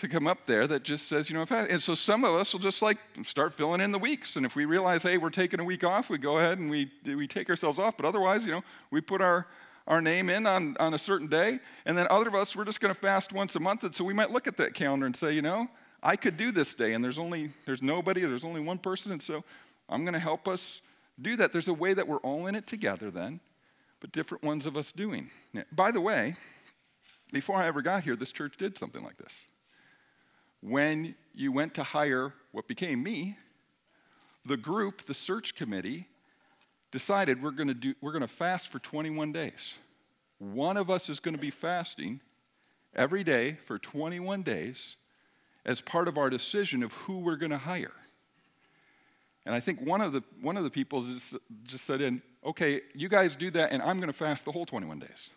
to 0.00 0.08
come 0.08 0.26
up 0.26 0.46
there 0.46 0.66
that 0.66 0.82
just 0.82 1.08
says, 1.08 1.30
you 1.30 1.36
know, 1.36 1.46
fast. 1.46 1.70
and 1.70 1.80
so 1.80 1.94
some 1.94 2.24
of 2.24 2.34
us 2.34 2.52
will 2.52 2.60
just 2.60 2.82
like 2.82 2.98
start 3.22 3.54
filling 3.54 3.80
in 3.80 3.92
the 3.92 3.98
weeks. 3.98 4.36
And 4.36 4.44
if 4.44 4.54
we 4.54 4.66
realize, 4.66 5.02
hey, 5.02 5.16
we're 5.16 5.30
taking 5.30 5.58
a 5.58 5.64
week 5.64 5.84
off, 5.84 6.10
we 6.10 6.18
go 6.18 6.38
ahead 6.38 6.58
and 6.58 6.70
we, 6.70 6.90
we 7.04 7.26
take 7.26 7.48
ourselves 7.48 7.78
off. 7.78 7.96
But 7.96 8.04
otherwise, 8.04 8.44
you 8.44 8.52
know, 8.52 8.62
we 8.90 9.00
put 9.00 9.22
our, 9.22 9.46
our 9.86 10.02
name 10.02 10.28
in 10.28 10.46
on, 10.46 10.76
on 10.78 10.92
a 10.92 10.98
certain 10.98 11.28
day. 11.28 11.60
And 11.86 11.96
then 11.96 12.06
other 12.10 12.28
of 12.28 12.34
us, 12.34 12.54
we're 12.54 12.66
just 12.66 12.80
going 12.80 12.92
to 12.92 13.00
fast 13.00 13.32
once 13.32 13.54
a 13.54 13.60
month. 13.60 13.84
And 13.84 13.94
so 13.94 14.04
we 14.04 14.12
might 14.12 14.30
look 14.30 14.46
at 14.46 14.58
that 14.58 14.74
calendar 14.74 15.06
and 15.06 15.16
say, 15.16 15.32
you 15.32 15.42
know, 15.42 15.68
I 16.02 16.16
could 16.16 16.36
do 16.36 16.52
this 16.52 16.74
day. 16.74 16.92
And 16.92 17.02
there's 17.02 17.18
only, 17.18 17.52
there's 17.64 17.80
nobody, 17.80 18.20
there's 18.20 18.44
only 18.44 18.60
one 18.60 18.78
person. 18.78 19.12
And 19.12 19.22
so 19.22 19.44
I'm 19.88 20.04
going 20.04 20.14
to 20.14 20.20
help 20.20 20.46
us 20.46 20.82
do 21.20 21.36
that. 21.36 21.52
There's 21.52 21.68
a 21.68 21.74
way 21.74 21.94
that 21.94 22.08
we're 22.08 22.18
all 22.18 22.46
in 22.46 22.54
it 22.54 22.66
together 22.66 23.10
then, 23.10 23.40
but 24.00 24.12
different 24.12 24.44
ones 24.44 24.66
of 24.66 24.76
us 24.76 24.92
doing. 24.92 25.30
By 25.72 25.90
the 25.90 26.00
way, 26.00 26.36
before 27.32 27.56
I 27.56 27.66
ever 27.66 27.82
got 27.82 28.04
here, 28.04 28.16
this 28.16 28.32
church 28.32 28.56
did 28.56 28.78
something 28.78 29.02
like 29.02 29.16
this. 29.16 29.46
When 30.60 31.14
you 31.34 31.52
went 31.52 31.74
to 31.74 31.82
hire 31.82 32.32
what 32.52 32.68
became 32.68 33.02
me, 33.02 33.36
the 34.44 34.56
group, 34.56 35.04
the 35.04 35.14
search 35.14 35.54
committee, 35.54 36.08
decided 36.92 37.42
we're 37.42 37.50
going 37.50 37.68
to 37.68 37.74
do 37.74 37.94
we're 38.00 38.12
going 38.12 38.22
to 38.22 38.28
fast 38.28 38.68
for 38.68 38.78
21 38.78 39.32
days. 39.32 39.74
One 40.38 40.76
of 40.76 40.90
us 40.90 41.08
is 41.08 41.18
going 41.18 41.34
to 41.34 41.40
be 41.40 41.50
fasting 41.50 42.20
every 42.94 43.24
day 43.24 43.58
for 43.66 43.78
21 43.78 44.42
days 44.42 44.96
as 45.64 45.80
part 45.80 46.08
of 46.08 46.16
our 46.16 46.30
decision 46.30 46.82
of 46.82 46.92
who 46.92 47.18
we're 47.18 47.36
going 47.36 47.50
to 47.50 47.58
hire. 47.58 47.92
And 49.46 49.54
I 49.54 49.60
think 49.60 49.80
one 49.80 50.00
of 50.02 50.12
the 50.12 50.22
one 50.42 50.56
of 50.56 50.64
the 50.64 50.70
people 50.70 51.02
just, 51.02 51.36
just 51.62 51.84
said 51.84 52.00
in, 52.00 52.20
okay, 52.44 52.80
you 52.94 53.08
guys 53.08 53.36
do 53.36 53.50
that 53.52 53.70
and 53.70 53.80
I'm 53.80 53.98
going 53.98 54.08
to 54.08 54.18
fast 54.18 54.44
the 54.44 54.50
whole 54.50 54.66
21 54.66 54.98
days. 54.98 55.30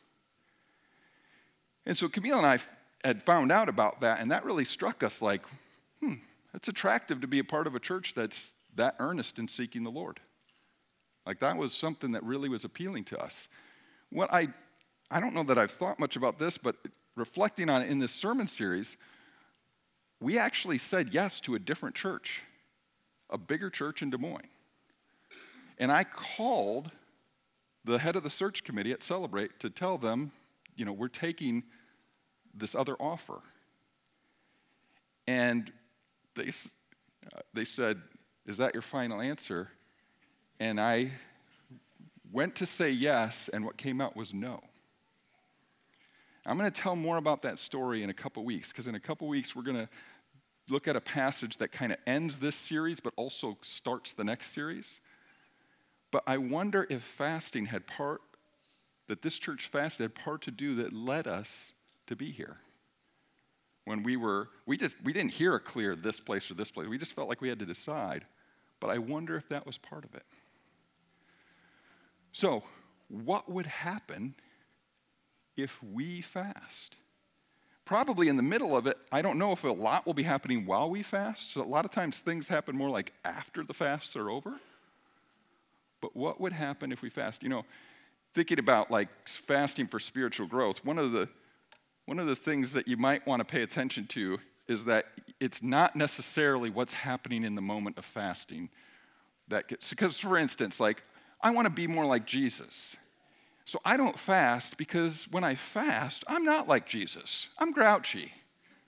And 1.85 1.95
so 1.95 2.09
Camille 2.09 2.37
and 2.37 2.45
I 2.45 2.59
had 3.03 3.23
found 3.23 3.51
out 3.51 3.69
about 3.69 4.01
that, 4.01 4.19
and 4.19 4.31
that 4.31 4.43
really 4.43 4.65
struck 4.65 5.03
us 5.03 5.21
like, 5.21 5.41
hmm, 6.01 6.15
that's 6.51 6.67
attractive 6.67 7.21
to 7.21 7.27
be 7.27 7.39
a 7.39 7.43
part 7.43 7.67
of 7.67 7.75
a 7.75 7.79
church 7.79 8.13
that's 8.15 8.49
that 8.75 8.95
earnest 8.99 9.39
in 9.39 9.47
seeking 9.47 9.83
the 9.83 9.91
Lord. 9.91 10.19
Like 11.25 11.39
that 11.39 11.55
was 11.55 11.73
something 11.73 12.11
that 12.13 12.23
really 12.23 12.49
was 12.49 12.65
appealing 12.65 13.05
to 13.05 13.19
us. 13.19 13.47
What 14.09 14.33
I 14.33 14.49
I 15.11 15.19
don't 15.19 15.35
know 15.35 15.43
that 15.43 15.57
I've 15.57 15.71
thought 15.71 15.99
much 15.99 16.15
about 16.15 16.39
this, 16.39 16.57
but 16.57 16.75
reflecting 17.15 17.69
on 17.69 17.83
it 17.83 17.89
in 17.89 17.99
this 17.99 18.11
sermon 18.11 18.47
series, 18.47 18.97
we 20.19 20.37
actually 20.39 20.79
said 20.79 21.13
yes 21.13 21.39
to 21.41 21.55
a 21.55 21.59
different 21.59 21.95
church, 21.95 22.41
a 23.29 23.37
bigger 23.37 23.69
church 23.69 24.01
in 24.01 24.09
Des 24.09 24.17
Moines. 24.17 24.49
And 25.77 25.91
I 25.91 26.03
called 26.03 26.91
the 27.85 27.99
head 27.99 28.15
of 28.15 28.23
the 28.23 28.29
search 28.29 28.63
committee 28.63 28.91
at 28.91 29.01
Celebrate 29.01 29.59
to 29.59 29.69
tell 29.69 29.97
them, 29.97 30.31
you 30.75 30.85
know, 30.85 30.91
we're 30.91 31.07
taking 31.07 31.63
this 32.53 32.75
other 32.75 32.95
offer. 32.99 33.39
And 35.27 35.71
they, 36.35 36.47
uh, 36.47 37.39
they 37.53 37.65
said, 37.65 38.01
Is 38.45 38.57
that 38.57 38.73
your 38.73 38.81
final 38.81 39.21
answer? 39.21 39.69
And 40.59 40.79
I 40.79 41.11
went 42.31 42.55
to 42.57 42.65
say 42.65 42.91
yes, 42.91 43.49
and 43.53 43.63
what 43.63 43.77
came 43.77 44.01
out 44.01 44.15
was 44.15 44.33
no. 44.33 44.61
I'm 46.45 46.57
going 46.57 46.71
to 46.71 46.81
tell 46.81 46.95
more 46.95 47.17
about 47.17 47.43
that 47.43 47.59
story 47.59 48.01
in 48.03 48.09
a 48.09 48.13
couple 48.13 48.43
weeks, 48.43 48.69
because 48.69 48.87
in 48.87 48.95
a 48.95 48.99
couple 48.99 49.27
weeks, 49.27 49.55
we're 49.55 49.63
going 49.63 49.77
to 49.77 49.89
look 50.69 50.87
at 50.87 50.95
a 50.95 51.01
passage 51.01 51.57
that 51.57 51.71
kind 51.71 51.91
of 51.91 51.97
ends 52.05 52.37
this 52.37 52.55
series, 52.55 52.99
but 52.99 53.13
also 53.15 53.57
starts 53.61 54.11
the 54.11 54.23
next 54.23 54.53
series. 54.53 54.99
But 56.11 56.23
I 56.25 56.37
wonder 56.37 56.87
if 56.89 57.03
fasting 57.03 57.65
had 57.65 57.87
part, 57.87 58.21
that 59.07 59.21
this 59.21 59.37
church 59.37 59.67
fasted 59.67 60.03
had 60.03 60.15
part 60.15 60.41
to 60.43 60.51
do 60.51 60.75
that 60.75 60.93
led 60.93 61.27
us 61.27 61.73
to 62.07 62.15
be 62.15 62.31
here. 62.31 62.57
When 63.85 64.03
we 64.03 64.17
were, 64.17 64.49
we 64.65 64.77
just, 64.77 64.95
we 65.03 65.13
didn't 65.13 65.31
hear 65.31 65.55
a 65.55 65.59
clear 65.59 65.95
this 65.95 66.19
place 66.19 66.51
or 66.51 66.53
this 66.53 66.71
place. 66.71 66.87
We 66.87 66.97
just 66.97 67.13
felt 67.13 67.29
like 67.29 67.41
we 67.41 67.49
had 67.49 67.59
to 67.59 67.65
decide. 67.65 68.25
But 68.79 68.89
I 68.89 68.97
wonder 68.97 69.35
if 69.35 69.49
that 69.49 69.65
was 69.65 69.77
part 69.77 70.05
of 70.05 70.15
it. 70.15 70.23
So, 72.31 72.63
what 73.07 73.49
would 73.49 73.65
happen 73.65 74.35
if 75.57 75.81
we 75.83 76.21
fast? 76.21 76.95
Probably 77.89 78.27
in 78.27 78.37
the 78.37 78.43
middle 78.43 78.77
of 78.77 78.85
it, 78.85 78.99
I 79.11 79.23
don't 79.23 79.39
know 79.39 79.51
if 79.51 79.63
a 79.63 79.67
lot 79.69 80.05
will 80.05 80.13
be 80.13 80.21
happening 80.21 80.67
while 80.67 80.91
we 80.91 81.01
fast. 81.01 81.53
So 81.53 81.63
a 81.63 81.63
lot 81.63 81.85
of 81.85 81.91
times 81.91 82.17
things 82.17 82.47
happen 82.47 82.77
more 82.77 82.87
like 82.87 83.13
after 83.25 83.63
the 83.63 83.73
fasts 83.73 84.15
are 84.15 84.29
over. 84.29 84.59
But 85.99 86.15
what 86.15 86.39
would 86.39 86.53
happen 86.53 86.91
if 86.91 87.01
we 87.01 87.09
fast? 87.09 87.41
You 87.41 87.49
know, 87.49 87.65
thinking 88.35 88.59
about 88.59 88.91
like 88.91 89.09
fasting 89.27 89.87
for 89.87 89.99
spiritual 89.99 90.45
growth, 90.45 90.85
one 90.85 90.99
of 90.99 91.13
the 91.13 91.29
one 92.05 92.19
of 92.19 92.27
the 92.27 92.35
things 92.35 92.73
that 92.73 92.87
you 92.87 92.95
might 92.95 93.25
want 93.25 93.39
to 93.39 93.43
pay 93.43 93.63
attention 93.63 94.05
to 94.09 94.37
is 94.67 94.85
that 94.85 95.05
it's 95.39 95.63
not 95.63 95.95
necessarily 95.95 96.69
what's 96.69 96.93
happening 96.93 97.43
in 97.43 97.55
the 97.55 97.61
moment 97.61 97.97
of 97.97 98.05
fasting 98.05 98.69
that 99.47 99.67
gets 99.67 99.89
because 99.89 100.15
for 100.15 100.37
instance, 100.37 100.79
like 100.79 101.01
I 101.41 101.49
want 101.49 101.65
to 101.65 101.71
be 101.71 101.87
more 101.87 102.05
like 102.05 102.27
Jesus. 102.27 102.95
So 103.69 103.79
I 103.85 103.97
don't 103.97 104.17
fast 104.17 104.77
because 104.77 105.27
when 105.29 105.43
I 105.43 105.53
fast, 105.53 106.23
I'm 106.27 106.43
not 106.43 106.67
like 106.67 106.87
Jesus. 106.87 107.49
I'm 107.59 107.71
grouchy, 107.71 108.31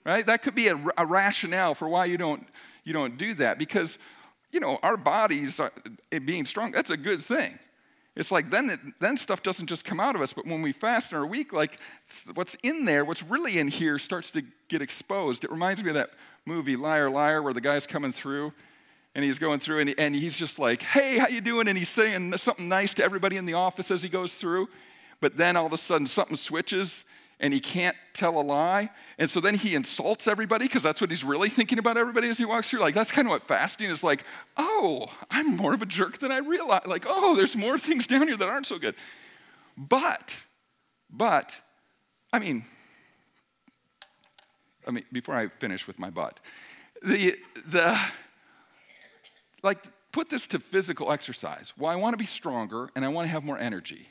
right? 0.04 0.26
That 0.26 0.42
could 0.42 0.56
be 0.56 0.66
a, 0.66 0.84
a 0.98 1.06
rationale 1.06 1.76
for 1.76 1.88
why 1.88 2.06
you 2.06 2.18
don't, 2.18 2.44
you 2.82 2.92
don't 2.92 3.16
do 3.16 3.32
that 3.34 3.58
because, 3.58 3.96
you 4.50 4.58
know, 4.58 4.80
our 4.82 4.96
bodies 4.96 5.60
are, 5.60 5.70
eh, 6.10 6.18
being 6.18 6.46
strong, 6.46 6.72
that's 6.72 6.90
a 6.90 6.96
good 6.96 7.22
thing. 7.22 7.60
It's 8.16 8.32
like 8.32 8.50
then, 8.50 8.70
it, 8.70 8.80
then 8.98 9.16
stuff 9.18 9.40
doesn't 9.44 9.68
just 9.68 9.84
come 9.84 10.00
out 10.00 10.16
of 10.16 10.20
us, 10.20 10.32
but 10.32 10.46
when 10.46 10.62
we 10.62 10.72
fast 10.72 11.12
in 11.12 11.18
our 11.18 11.26
week, 11.26 11.52
like 11.52 11.78
what's 12.34 12.56
in 12.64 12.84
there, 12.84 13.04
what's 13.04 13.22
really 13.22 13.60
in 13.60 13.68
here 13.68 14.00
starts 14.00 14.32
to 14.32 14.42
get 14.66 14.82
exposed. 14.82 15.44
It 15.44 15.52
reminds 15.52 15.84
me 15.84 15.90
of 15.90 15.94
that 15.94 16.10
movie, 16.44 16.74
Liar, 16.74 17.08
Liar, 17.08 17.40
where 17.40 17.54
the 17.54 17.60
guy's 17.60 17.86
coming 17.86 18.10
through 18.10 18.52
and 19.14 19.24
he's 19.24 19.38
going 19.38 19.60
through 19.60 19.80
and, 19.80 19.94
and 19.98 20.14
he's 20.14 20.36
just 20.36 20.58
like 20.58 20.82
hey 20.82 21.18
how 21.18 21.28
you 21.28 21.40
doing? 21.40 21.68
And 21.68 21.76
he's 21.76 21.88
saying 21.88 22.36
something 22.38 22.68
nice 22.68 22.94
to 22.94 23.04
everybody 23.04 23.36
in 23.36 23.46
the 23.46 23.54
office 23.54 23.90
as 23.90 24.02
he 24.02 24.08
goes 24.08 24.32
through. 24.32 24.68
But 25.20 25.36
then 25.36 25.56
all 25.56 25.66
of 25.66 25.72
a 25.72 25.78
sudden 25.78 26.06
something 26.06 26.36
switches 26.36 27.04
and 27.38 27.52
he 27.52 27.58
can't 27.58 27.96
tell 28.14 28.40
a 28.40 28.42
lie. 28.42 28.90
And 29.18 29.28
so 29.28 29.40
then 29.40 29.56
he 29.56 29.74
insults 29.74 30.28
everybody 30.28 30.66
because 30.66 30.84
that's 30.84 31.00
what 31.00 31.10
he's 31.10 31.24
really 31.24 31.48
thinking 31.48 31.78
about 31.78 31.96
everybody 31.96 32.28
as 32.28 32.38
he 32.38 32.44
walks 32.44 32.70
through. 32.70 32.80
Like 32.80 32.94
that's 32.94 33.10
kind 33.10 33.26
of 33.26 33.30
what 33.30 33.42
fasting 33.42 33.90
is 33.90 34.02
like. 34.02 34.24
Oh 34.56 35.08
i'm 35.30 35.56
more 35.56 35.74
of 35.74 35.82
a 35.82 35.86
jerk 35.86 36.18
than 36.18 36.32
i 36.32 36.38
realize 36.38 36.82
like 36.86 37.04
oh 37.08 37.34
there's 37.36 37.56
more 37.56 37.78
things 37.78 38.06
down 38.06 38.28
here 38.28 38.36
that 38.36 38.48
aren't 38.48 38.66
so 38.66 38.78
good. 38.78 38.94
But 39.76 40.32
but 41.10 41.52
i 42.32 42.38
mean 42.38 42.64
i 44.86 44.90
mean 44.90 45.04
before 45.12 45.34
i 45.34 45.48
finish 45.48 45.86
with 45.86 45.98
my 45.98 46.10
butt 46.10 46.40
the 47.02 47.36
the 47.66 47.98
like, 49.62 49.78
put 50.12 50.28
this 50.28 50.46
to 50.48 50.58
physical 50.58 51.10
exercise. 51.10 51.72
Well, 51.76 51.90
I 51.90 51.96
want 51.96 52.12
to 52.12 52.18
be 52.18 52.26
stronger 52.26 52.88
and 52.94 53.04
I 53.04 53.08
want 53.08 53.26
to 53.26 53.32
have 53.32 53.44
more 53.44 53.58
energy. 53.58 54.08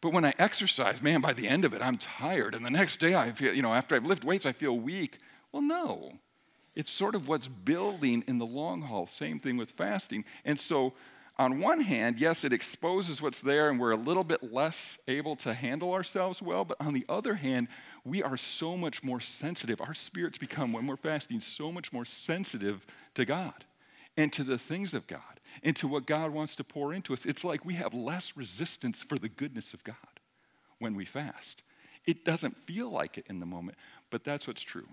But 0.00 0.12
when 0.12 0.24
I 0.24 0.32
exercise, 0.38 1.02
man, 1.02 1.20
by 1.20 1.34
the 1.34 1.46
end 1.46 1.64
of 1.64 1.74
it, 1.74 1.82
I'm 1.82 1.98
tired. 1.98 2.54
And 2.54 2.64
the 2.64 2.70
next 2.70 3.00
day, 3.00 3.14
I 3.14 3.32
feel, 3.32 3.52
you 3.52 3.62
know, 3.62 3.74
after 3.74 3.94
I've 3.94 4.06
lifted 4.06 4.26
weights, 4.26 4.46
I 4.46 4.52
feel 4.52 4.78
weak. 4.78 5.18
Well, 5.52 5.62
no. 5.62 6.12
It's 6.74 6.90
sort 6.90 7.14
of 7.14 7.28
what's 7.28 7.48
building 7.48 8.24
in 8.26 8.38
the 8.38 8.46
long 8.46 8.82
haul. 8.82 9.06
Same 9.06 9.38
thing 9.38 9.56
with 9.56 9.72
fasting. 9.72 10.24
And 10.44 10.58
so, 10.58 10.94
on 11.36 11.58
one 11.58 11.80
hand, 11.80 12.18
yes, 12.18 12.44
it 12.44 12.52
exposes 12.52 13.20
what's 13.20 13.40
there 13.40 13.70
and 13.70 13.80
we're 13.80 13.92
a 13.92 13.96
little 13.96 14.24
bit 14.24 14.52
less 14.52 14.98
able 15.08 15.36
to 15.36 15.54
handle 15.54 15.92
ourselves 15.92 16.40
well. 16.40 16.64
But 16.64 16.76
on 16.80 16.94
the 16.94 17.04
other 17.08 17.34
hand, 17.34 17.68
we 18.04 18.22
are 18.22 18.36
so 18.36 18.76
much 18.76 19.02
more 19.02 19.20
sensitive. 19.20 19.80
Our 19.80 19.94
spirits 19.94 20.38
become, 20.38 20.72
when 20.72 20.86
we're 20.86 20.96
fasting, 20.96 21.40
so 21.40 21.72
much 21.72 21.92
more 21.92 22.04
sensitive 22.04 22.86
to 23.14 23.24
God 23.24 23.64
and 24.16 24.32
to 24.32 24.44
the 24.44 24.58
things 24.58 24.94
of 24.94 25.06
God 25.06 25.40
into 25.62 25.88
what 25.88 26.06
God 26.06 26.30
wants 26.30 26.56
to 26.56 26.64
pour 26.64 26.92
into 26.92 27.12
us. 27.12 27.24
It's 27.24 27.44
like 27.44 27.64
we 27.64 27.74
have 27.74 27.94
less 27.94 28.32
resistance 28.36 29.00
for 29.00 29.16
the 29.16 29.28
goodness 29.28 29.74
of 29.74 29.84
God 29.84 29.96
when 30.78 30.94
we 30.94 31.04
fast. 31.04 31.62
It 32.06 32.24
doesn't 32.24 32.56
feel 32.66 32.90
like 32.90 33.18
it 33.18 33.26
in 33.28 33.40
the 33.40 33.46
moment, 33.46 33.78
but 34.10 34.24
that's 34.24 34.46
what's 34.46 34.62
true. 34.62 34.88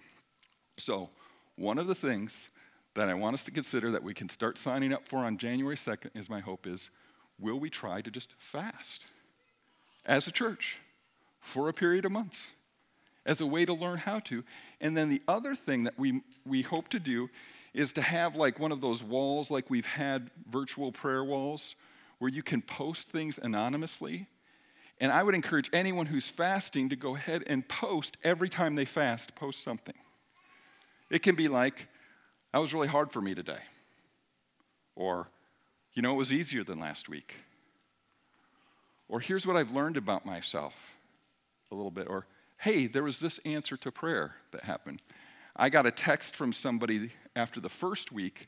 So, 0.77 1.09
one 1.55 1.79
of 1.79 1.87
the 1.87 1.95
things 1.95 2.49
that 2.93 3.09
I 3.09 3.13
want 3.13 3.35
us 3.35 3.43
to 3.45 3.51
consider 3.51 3.91
that 3.91 4.03
we 4.03 4.13
can 4.13 4.29
start 4.29 4.57
signing 4.57 4.93
up 4.93 5.07
for 5.07 5.19
on 5.19 5.37
January 5.37 5.75
2nd 5.75 6.11
is 6.15 6.29
my 6.29 6.39
hope 6.39 6.67
is 6.67 6.89
will 7.39 7.59
we 7.59 7.69
try 7.69 8.01
to 8.01 8.11
just 8.11 8.33
fast 8.37 9.05
as 10.05 10.27
a 10.27 10.31
church 10.31 10.77
for 11.39 11.69
a 11.69 11.73
period 11.73 12.05
of 12.05 12.11
months 12.11 12.47
as 13.25 13.41
a 13.41 13.45
way 13.45 13.65
to 13.65 13.73
learn 13.73 13.99
how 13.99 14.19
to? 14.19 14.43
And 14.81 14.97
then 14.97 15.09
the 15.09 15.21
other 15.27 15.55
thing 15.55 15.83
that 15.85 15.97
we, 15.97 16.21
we 16.45 16.61
hope 16.61 16.89
to 16.89 16.99
do 16.99 17.29
is 17.77 17.93
to 17.93 18.01
have 18.01 18.35
like 18.35 18.59
one 18.59 18.71
of 18.71 18.81
those 18.81 19.03
walls, 19.03 19.51
like 19.51 19.69
we've 19.69 19.85
had 19.85 20.31
virtual 20.49 20.91
prayer 20.91 21.23
walls, 21.23 21.75
where 22.17 22.29
you 22.29 22.41
can 22.41 22.59
post 22.59 23.07
things 23.09 23.37
anonymously. 23.39 24.25
And 24.99 25.11
I 25.11 25.21
would 25.21 25.35
encourage 25.35 25.69
anyone 25.71 26.07
who's 26.07 26.27
fasting 26.27 26.89
to 26.89 26.95
go 26.95 27.15
ahead 27.15 27.43
and 27.45 27.67
post 27.67 28.17
every 28.23 28.49
time 28.49 28.73
they 28.73 28.85
fast, 28.85 29.35
post 29.35 29.63
something. 29.63 29.93
It 31.11 31.21
can 31.21 31.35
be 31.35 31.47
like, 31.47 31.87
that 32.51 32.57
was 32.57 32.73
really 32.73 32.87
hard 32.87 33.11
for 33.11 33.21
me 33.21 33.35
today. 33.35 33.61
Or, 34.95 35.29
you 35.93 36.01
know, 36.01 36.13
it 36.13 36.17
was 36.17 36.33
easier 36.33 36.63
than 36.63 36.79
last 36.79 37.07
week. 37.07 37.35
Or, 39.07 39.19
here's 39.19 39.45
what 39.45 39.55
I've 39.55 39.71
learned 39.71 39.97
about 39.97 40.25
myself 40.25 40.73
a 41.71 41.75
little 41.75 41.91
bit. 41.91 42.07
Or, 42.09 42.25
hey, 42.57 42.87
there 42.87 43.03
was 43.03 43.19
this 43.19 43.39
answer 43.45 43.77
to 43.77 43.91
prayer 43.91 44.33
that 44.49 44.63
happened. 44.63 45.03
I 45.55 45.69
got 45.69 45.85
a 45.85 45.91
text 45.91 46.35
from 46.35 46.53
somebody 46.53 47.11
after 47.37 47.59
the 47.59 47.69
first 47.69 48.11
week 48.11 48.47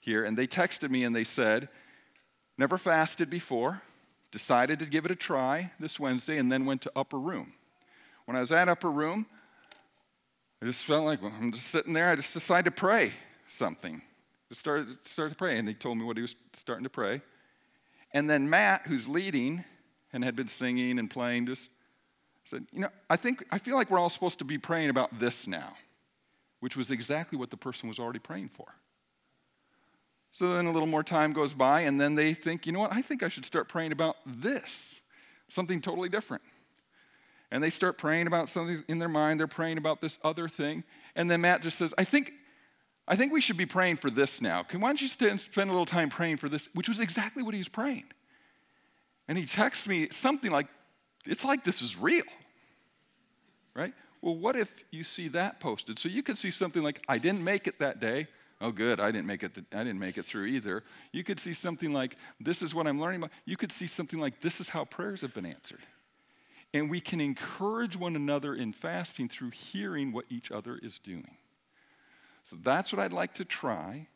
here, 0.00 0.24
and 0.24 0.36
they 0.36 0.46
texted 0.46 0.90
me 0.90 1.04
and 1.04 1.14
they 1.14 1.24
said, 1.24 1.68
Never 2.56 2.78
fasted 2.78 3.30
before, 3.30 3.82
decided 4.30 4.78
to 4.78 4.86
give 4.86 5.04
it 5.04 5.10
a 5.10 5.16
try 5.16 5.72
this 5.80 5.98
Wednesday, 5.98 6.38
and 6.38 6.52
then 6.52 6.66
went 6.66 6.82
to 6.82 6.92
Upper 6.94 7.18
Room. 7.18 7.54
When 8.26 8.36
I 8.36 8.40
was 8.40 8.52
at 8.52 8.68
Upper 8.68 8.90
Room, 8.90 9.26
I 10.62 10.66
just 10.66 10.80
felt 10.80 11.04
like 11.04 11.22
well, 11.22 11.32
I'm 11.40 11.52
just 11.52 11.66
sitting 11.66 11.92
there. 11.92 12.10
I 12.10 12.16
just 12.16 12.32
decided 12.32 12.66
to 12.66 12.70
pray 12.70 13.12
something. 13.48 14.02
Just 14.48 14.60
started, 14.60 14.98
started 15.04 15.30
to 15.30 15.36
pray, 15.36 15.58
and 15.58 15.66
they 15.66 15.74
told 15.74 15.98
me 15.98 16.04
what 16.04 16.16
he 16.16 16.22
was 16.22 16.36
starting 16.52 16.84
to 16.84 16.90
pray. 16.90 17.22
And 18.12 18.30
then 18.30 18.48
Matt, 18.48 18.82
who's 18.86 19.08
leading 19.08 19.64
and 20.12 20.22
had 20.22 20.36
been 20.36 20.48
singing 20.48 20.98
and 20.98 21.10
playing, 21.10 21.46
just 21.46 21.70
said, 22.44 22.66
You 22.72 22.80
know, 22.80 22.90
I 23.10 23.16
think, 23.16 23.44
I 23.50 23.58
feel 23.58 23.74
like 23.74 23.90
we're 23.90 23.98
all 23.98 24.10
supposed 24.10 24.38
to 24.38 24.44
be 24.44 24.58
praying 24.58 24.90
about 24.90 25.18
this 25.18 25.48
now 25.48 25.74
which 26.64 26.78
was 26.78 26.90
exactly 26.90 27.36
what 27.36 27.50
the 27.50 27.58
person 27.58 27.90
was 27.90 27.98
already 27.98 28.18
praying 28.18 28.48
for. 28.48 28.64
So 30.30 30.54
then 30.54 30.64
a 30.64 30.72
little 30.72 30.88
more 30.88 31.02
time 31.02 31.34
goes 31.34 31.52
by, 31.52 31.82
and 31.82 32.00
then 32.00 32.14
they 32.14 32.32
think, 32.32 32.64
you 32.64 32.72
know 32.72 32.78
what, 32.78 32.94
I 32.94 33.02
think 33.02 33.22
I 33.22 33.28
should 33.28 33.44
start 33.44 33.68
praying 33.68 33.92
about 33.92 34.16
this, 34.24 35.02
something 35.46 35.82
totally 35.82 36.08
different. 36.08 36.42
And 37.50 37.62
they 37.62 37.68
start 37.68 37.98
praying 37.98 38.28
about 38.28 38.48
something 38.48 38.82
in 38.88 38.98
their 38.98 39.10
mind, 39.10 39.40
they're 39.40 39.46
praying 39.46 39.76
about 39.76 40.00
this 40.00 40.16
other 40.24 40.48
thing. 40.48 40.84
And 41.14 41.30
then 41.30 41.42
Matt 41.42 41.60
just 41.60 41.76
says, 41.76 41.92
I 41.98 42.04
think, 42.04 42.32
I 43.06 43.14
think 43.14 43.30
we 43.30 43.42
should 43.42 43.58
be 43.58 43.66
praying 43.66 43.96
for 43.96 44.08
this 44.08 44.40
now. 44.40 44.62
Can, 44.62 44.80
why 44.80 44.88
don't 44.88 45.02
you 45.02 45.08
spend 45.08 45.40
a 45.54 45.64
little 45.66 45.84
time 45.84 46.08
praying 46.08 46.38
for 46.38 46.48
this? 46.48 46.70
Which 46.72 46.88
was 46.88 46.98
exactly 46.98 47.42
what 47.42 47.52
he 47.52 47.58
was 47.58 47.68
praying. 47.68 48.04
And 49.28 49.36
he 49.36 49.44
texts 49.44 49.86
me 49.86 50.08
something 50.12 50.50
like, 50.50 50.68
it's 51.26 51.44
like 51.44 51.62
this 51.62 51.82
is 51.82 51.98
real, 51.98 52.24
right? 53.76 53.92
Well, 54.24 54.36
what 54.36 54.56
if 54.56 54.70
you 54.90 55.04
see 55.04 55.28
that 55.28 55.60
posted? 55.60 55.98
So 55.98 56.08
you 56.08 56.22
could 56.22 56.38
see 56.38 56.50
something 56.50 56.82
like, 56.82 57.04
I 57.06 57.18
didn't 57.18 57.44
make 57.44 57.66
it 57.66 57.78
that 57.80 58.00
day. 58.00 58.26
Oh, 58.58 58.70
good, 58.70 58.98
I 58.98 59.10
didn't 59.10 59.26
make 59.26 59.42
it, 59.42 59.52
I 59.70 59.84
didn't 59.84 59.98
make 59.98 60.16
it 60.16 60.24
through 60.24 60.46
either. 60.46 60.82
You 61.12 61.22
could 61.22 61.38
see 61.38 61.52
something 61.52 61.92
like, 61.92 62.16
this 62.40 62.62
is 62.62 62.74
what 62.74 62.86
I'm 62.86 62.98
learning 62.98 63.20
about. 63.20 63.32
You 63.44 63.58
could 63.58 63.70
see 63.70 63.86
something 63.86 64.18
like, 64.18 64.40
this 64.40 64.60
is 64.60 64.70
how 64.70 64.86
prayers 64.86 65.20
have 65.20 65.34
been 65.34 65.44
answered. 65.44 65.82
And 66.72 66.88
we 66.88 67.00
can 67.00 67.20
encourage 67.20 67.98
one 67.98 68.16
another 68.16 68.54
in 68.54 68.72
fasting 68.72 69.28
through 69.28 69.50
hearing 69.50 70.10
what 70.10 70.24
each 70.30 70.50
other 70.50 70.78
is 70.82 70.98
doing. 70.98 71.36
So 72.44 72.56
that's 72.62 72.94
what 72.94 73.02
I'd 73.02 73.12
like 73.12 73.34
to 73.34 73.44
try. 73.44 74.08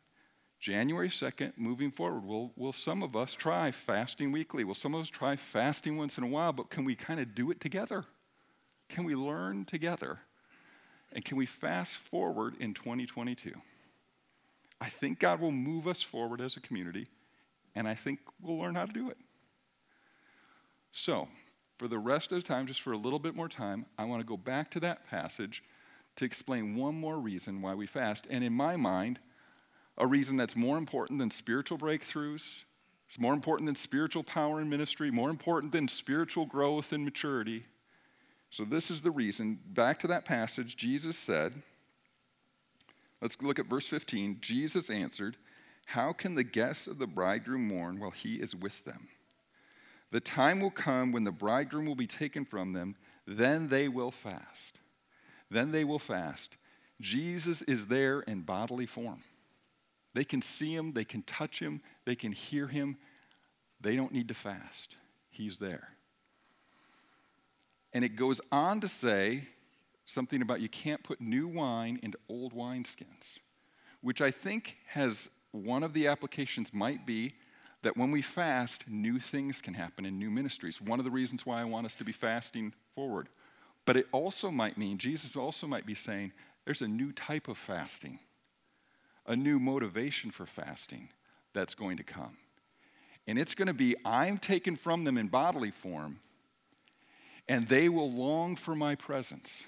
January 0.59 1.11
2nd, 1.11 1.53
moving 1.59 1.91
forward, 1.91 2.25
will, 2.25 2.51
will 2.57 2.73
some 2.73 3.03
of 3.03 3.15
us 3.15 3.35
try 3.35 3.73
fasting 3.73 4.33
weekly? 4.33 4.65
Will 4.65 4.75
some 4.75 4.95
of 4.95 5.03
us 5.03 5.09
try 5.09 5.37
fasting 5.37 5.99
once 5.99 6.17
in 6.17 6.25
a 6.25 6.29
while? 6.29 6.55
But 6.55 6.71
can 6.71 6.87
we 6.87 6.95
kind 6.95 7.21
of 7.21 7.35
do 7.35 7.51
it 7.51 7.61
together? 7.61 8.07
Can 8.89 9.05
we 9.05 9.15
learn 9.15 9.65
together? 9.65 10.19
And 11.13 11.25
can 11.25 11.37
we 11.37 11.47
fast 11.47 11.93
forward 11.93 12.55
in 12.59 12.75
2022? 12.75 13.53
I 14.81 14.89
think 14.89 15.19
God 15.19 15.41
will 15.41 15.53
move 15.53 15.87
us 15.87 16.03
forward 16.03 16.41
as 16.41 16.57
a 16.57 16.61
community, 16.61 17.09
and 17.75 17.89
I 17.89 17.95
think 17.95 18.21
we'll 18.41 18.59
learn 18.59 18.75
how 18.75 18.87
to 18.87 18.93
do 18.93 19.11
it. 19.11 19.17
So, 20.93 21.29
for 21.79 21.89
the 21.89 21.99
rest 21.99 22.33
of 22.33 22.41
the 22.41 22.47
time, 22.47 22.67
just 22.67 22.83
for 22.83 22.93
a 22.93 22.97
little 22.97 23.19
bit 23.19 23.35
more 23.35 23.49
time, 23.49 23.87
I 23.99 24.05
want 24.05 24.21
to 24.21 24.27
go 24.27 24.37
back 24.37 24.71
to 24.73 24.81
that 24.81 25.09
passage 25.09 25.63
to 26.17 26.25
explain 26.25 26.77
one 26.77 26.95
more 26.95 27.19
reason 27.19 27.63
why 27.63 27.75
we 27.75 27.87
fast. 27.87 28.27
And 28.31 28.43
in 28.43 28.53
my 28.53 28.77
mind, 28.77 29.19
a 29.97 30.07
reason 30.07 30.37
that's 30.37 30.57
more 30.57 30.79
important 30.79 31.19
than 31.19 31.31
spiritual 31.31 31.79
breakthroughs, 31.79 32.63
it's 33.09 33.19
more 33.19 33.33
important 33.33 33.67
than 33.67 33.77
spiritual 33.77 34.23
power 34.23 34.61
and 34.61 34.69
ministry, 34.69 35.11
more 35.11 35.31
important 35.31 35.73
than 35.73 35.89
spiritual 35.89 36.47
growth 36.47 36.93
and 36.93 37.05
maturity 37.05 37.65
so, 38.51 38.65
this 38.65 38.91
is 38.91 39.03
the 39.03 39.11
reason. 39.11 39.59
Back 39.67 39.99
to 40.01 40.07
that 40.09 40.25
passage, 40.25 40.77
Jesus 40.77 41.19
said, 41.19 41.63
let's 43.21 43.37
look 43.43 43.59
at 43.59 43.67
verse 43.67 43.87
15. 43.87 44.39
Jesus 44.41 44.89
answered, 44.89 45.37
How 45.87 46.13
can 46.13 46.35
the 46.35 46.45
guests 46.45 46.87
of 46.87 46.99
the 46.99 47.07
bridegroom 47.07 47.69
mourn 47.69 48.01
while 48.01 48.11
he 48.11 48.37
is 48.37 48.57
with 48.57 48.85
them? 48.85 49.09
The 50.11 50.21
time 50.21 50.61
will 50.61 50.71
come 50.71 51.13
when 51.13 51.25
the 51.25 51.31
bridegroom 51.31 51.85
will 51.85 51.95
be 51.95 52.07
taken 52.07 52.47
from 52.47 52.73
them, 52.73 52.97
then 53.27 53.69
they 53.69 53.89
will 53.89 54.11
fast. 54.11 54.79
Then 55.51 55.71
they 55.71 55.85
will 55.85 55.99
fast. 55.99 56.57
Jesus 57.01 57.61
is 57.63 57.87
there 57.87 58.21
in 58.21 58.41
bodily 58.41 58.87
form. 58.87 59.23
They 60.15 60.25
can 60.25 60.41
see 60.41 60.75
him, 60.75 60.95
they 60.95 61.05
can 61.05 61.23
touch 61.23 61.61
him, 61.61 61.83
they 62.07 62.15
can 62.15 62.33
hear 62.33 62.67
him. 62.67 62.97
They 63.81 63.95
don't 63.95 64.13
need 64.13 64.29
to 64.29 64.35
fast. 64.35 64.97
He's 65.31 65.59
there. 65.59 65.91
And 67.93 68.05
it 68.05 68.17
goes 68.17 68.41
on 68.53 68.81
to 68.81 68.89
say 68.89 69.45
something 70.05 70.43
about 70.43 70.61
you 70.61 70.69
can't 70.69 71.03
put 71.03 71.21
new 71.21 71.49
wine 71.49 71.99
into 72.03 72.19
old 72.29 72.55
wineskins, 72.55 73.39
which 74.01 74.21
I 74.21 74.31
think 74.31 74.77
has 74.89 75.29
one 75.53 75.83
of 75.83 75.93
the 75.93 76.07
applications 76.07 76.73
might 76.73 77.07
be 77.07 77.35
that 77.83 77.97
when 77.97 78.11
we 78.11 78.23
fast, 78.23 78.89
new 78.89 79.19
things 79.19 79.61
can 79.61 79.75
happen 79.75 80.05
in 80.05 80.19
new 80.19 80.31
ministries. 80.31 80.81
One 80.81 80.99
of 80.99 81.05
the 81.05 81.11
reasons 81.11 81.47
why 81.47 81.61
I 81.61 81.65
want 81.65 81.87
us 81.87 81.95
to 81.97 82.05
be 82.05 82.13
fasting 82.13 82.75
forward. 82.95 83.29
But 83.85 83.97
it 83.97 84.07
also 84.13 84.51
might 84.51 84.77
mean, 84.77 84.99
Jesus 84.99 85.37
also 85.37 85.67
might 85.67 85.87
be 85.87 85.95
saying, 85.95 86.33
there's 86.65 86.83
a 86.83 86.89
new 86.89 87.13
type 87.13 87.49
of 87.49 87.57
fasting, 87.57 88.19
a 89.27 89.35
new 89.35 89.59
motivation 89.59 90.31
for 90.31 90.45
fasting 90.45 91.09
that's 91.55 91.75
going 91.75 91.97
to 91.97 92.03
come. 92.03 92.37
And 93.27 93.39
it's 93.39 93.55
going 93.55 93.69
to 93.69 93.75
be, 93.75 93.97
I'm 94.05 94.39
taken 94.39 94.77
from 94.77 95.05
them 95.05 95.17
in 95.17 95.29
bodily 95.29 95.71
form, 95.71 96.21
and 97.49 97.67
they 97.69 97.89
will 97.89 98.11
long 98.11 98.57
for 98.57 98.75
my 98.75 98.95
presence. 98.95 99.65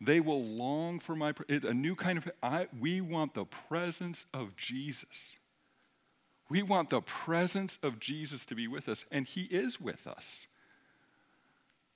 They 0.00 0.20
will 0.20 0.42
long 0.42 0.98
for 0.98 1.14
my 1.14 1.34
a 1.48 1.74
new 1.74 1.94
kind 1.94 2.16
of 2.16 2.30
I, 2.42 2.68
we 2.78 3.00
want 3.00 3.34
the 3.34 3.44
presence 3.44 4.24
of 4.32 4.56
Jesus. 4.56 5.34
We 6.48 6.62
want 6.62 6.90
the 6.90 7.02
presence 7.02 7.78
of 7.82 8.00
Jesus 8.00 8.44
to 8.46 8.54
be 8.54 8.66
with 8.66 8.88
us, 8.88 9.04
and 9.10 9.26
He 9.26 9.42
is 9.42 9.80
with 9.80 10.06
us. 10.06 10.46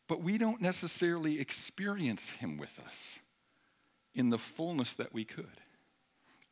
But 0.06 0.22
we 0.22 0.36
don't 0.38 0.60
necessarily 0.60 1.40
experience 1.40 2.28
Him 2.28 2.58
with 2.58 2.78
us 2.86 3.16
in 4.14 4.30
the 4.30 4.38
fullness 4.38 4.94
that 4.94 5.12
we 5.12 5.24
could. 5.24 5.60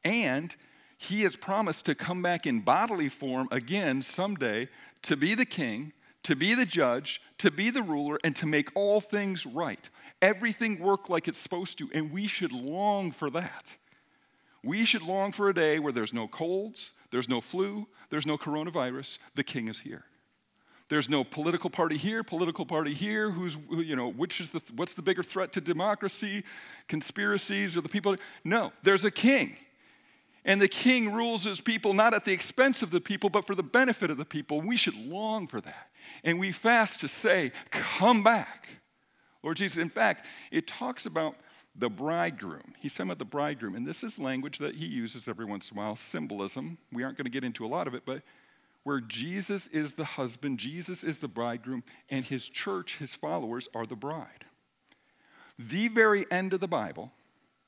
And 0.02 0.56
He 0.96 1.22
has 1.22 1.36
promised 1.36 1.84
to 1.84 1.94
come 1.94 2.22
back 2.22 2.46
in 2.46 2.60
bodily 2.60 3.08
form 3.08 3.46
again 3.52 4.02
someday 4.02 4.68
to 5.02 5.16
be 5.16 5.34
the 5.34 5.44
king, 5.44 5.92
to 6.24 6.36
be 6.36 6.54
the 6.54 6.66
judge, 6.66 7.20
to 7.38 7.50
be 7.50 7.70
the 7.70 7.82
ruler, 7.82 8.18
and 8.22 8.34
to 8.36 8.46
make 8.46 8.70
all 8.74 9.00
things 9.00 9.44
right. 9.44 9.88
Everything 10.20 10.78
work 10.78 11.08
like 11.08 11.28
it's 11.28 11.38
supposed 11.38 11.78
to, 11.78 11.90
and 11.92 12.12
we 12.12 12.26
should 12.26 12.52
long 12.52 13.10
for 13.10 13.30
that. 13.30 13.76
We 14.64 14.84
should 14.84 15.02
long 15.02 15.32
for 15.32 15.48
a 15.48 15.54
day 15.54 15.78
where 15.78 15.92
there's 15.92 16.12
no 16.12 16.28
colds, 16.28 16.92
there's 17.10 17.28
no 17.28 17.40
flu, 17.40 17.88
there's 18.10 18.26
no 18.26 18.38
coronavirus. 18.38 19.18
The 19.34 19.42
king 19.42 19.68
is 19.68 19.80
here. 19.80 20.04
There's 20.88 21.08
no 21.08 21.24
political 21.24 21.70
party 21.70 21.96
here, 21.96 22.22
political 22.22 22.66
party 22.66 22.92
here. 22.92 23.30
Who's, 23.30 23.56
you 23.70 23.96
know, 23.96 24.10
which 24.10 24.40
is 24.40 24.50
the, 24.50 24.60
what's 24.76 24.92
the 24.92 25.02
bigger 25.02 25.22
threat 25.22 25.52
to 25.54 25.60
democracy, 25.60 26.44
conspiracies, 26.86 27.76
or 27.76 27.80
the 27.80 27.88
people? 27.88 28.14
No, 28.44 28.72
there's 28.82 29.02
a 29.02 29.10
king. 29.10 29.56
And 30.44 30.60
the 30.60 30.68
king 30.68 31.12
rules 31.12 31.44
his 31.44 31.60
people 31.60 31.94
not 31.94 32.14
at 32.14 32.24
the 32.24 32.32
expense 32.32 32.82
of 32.82 32.90
the 32.90 33.00
people, 33.00 33.30
but 33.30 33.46
for 33.46 33.54
the 33.54 33.62
benefit 33.62 34.10
of 34.10 34.16
the 34.16 34.24
people. 34.24 34.60
We 34.60 34.76
should 34.76 34.96
long 35.06 35.46
for 35.46 35.60
that. 35.60 35.90
And 36.24 36.40
we 36.40 36.50
fast 36.50 37.00
to 37.00 37.08
say, 37.08 37.52
Come 37.70 38.24
back. 38.24 38.68
Lord 39.42 39.56
Jesus, 39.56 39.78
in 39.78 39.90
fact, 39.90 40.26
it 40.50 40.66
talks 40.66 41.06
about 41.06 41.36
the 41.74 41.88
bridegroom. 41.88 42.74
He's 42.80 42.92
talking 42.92 43.06
about 43.06 43.18
the 43.18 43.24
bridegroom. 43.24 43.74
And 43.74 43.86
this 43.86 44.02
is 44.02 44.18
language 44.18 44.58
that 44.58 44.76
he 44.76 44.86
uses 44.86 45.26
every 45.26 45.44
once 45.44 45.70
in 45.70 45.78
a 45.78 45.80
while 45.80 45.96
symbolism. 45.96 46.78
We 46.92 47.02
aren't 47.02 47.16
going 47.16 47.24
to 47.24 47.30
get 47.30 47.44
into 47.44 47.64
a 47.64 47.68
lot 47.68 47.86
of 47.86 47.94
it, 47.94 48.02
but 48.04 48.22
where 48.84 49.00
Jesus 49.00 49.68
is 49.68 49.92
the 49.92 50.04
husband, 50.04 50.58
Jesus 50.58 51.04
is 51.04 51.18
the 51.18 51.28
bridegroom, 51.28 51.84
and 52.10 52.24
his 52.24 52.48
church, 52.48 52.98
his 52.98 53.10
followers, 53.10 53.68
are 53.74 53.86
the 53.86 53.96
bride. 53.96 54.44
The 55.58 55.88
very 55.88 56.26
end 56.30 56.52
of 56.52 56.60
the 56.60 56.68
Bible, 56.68 57.12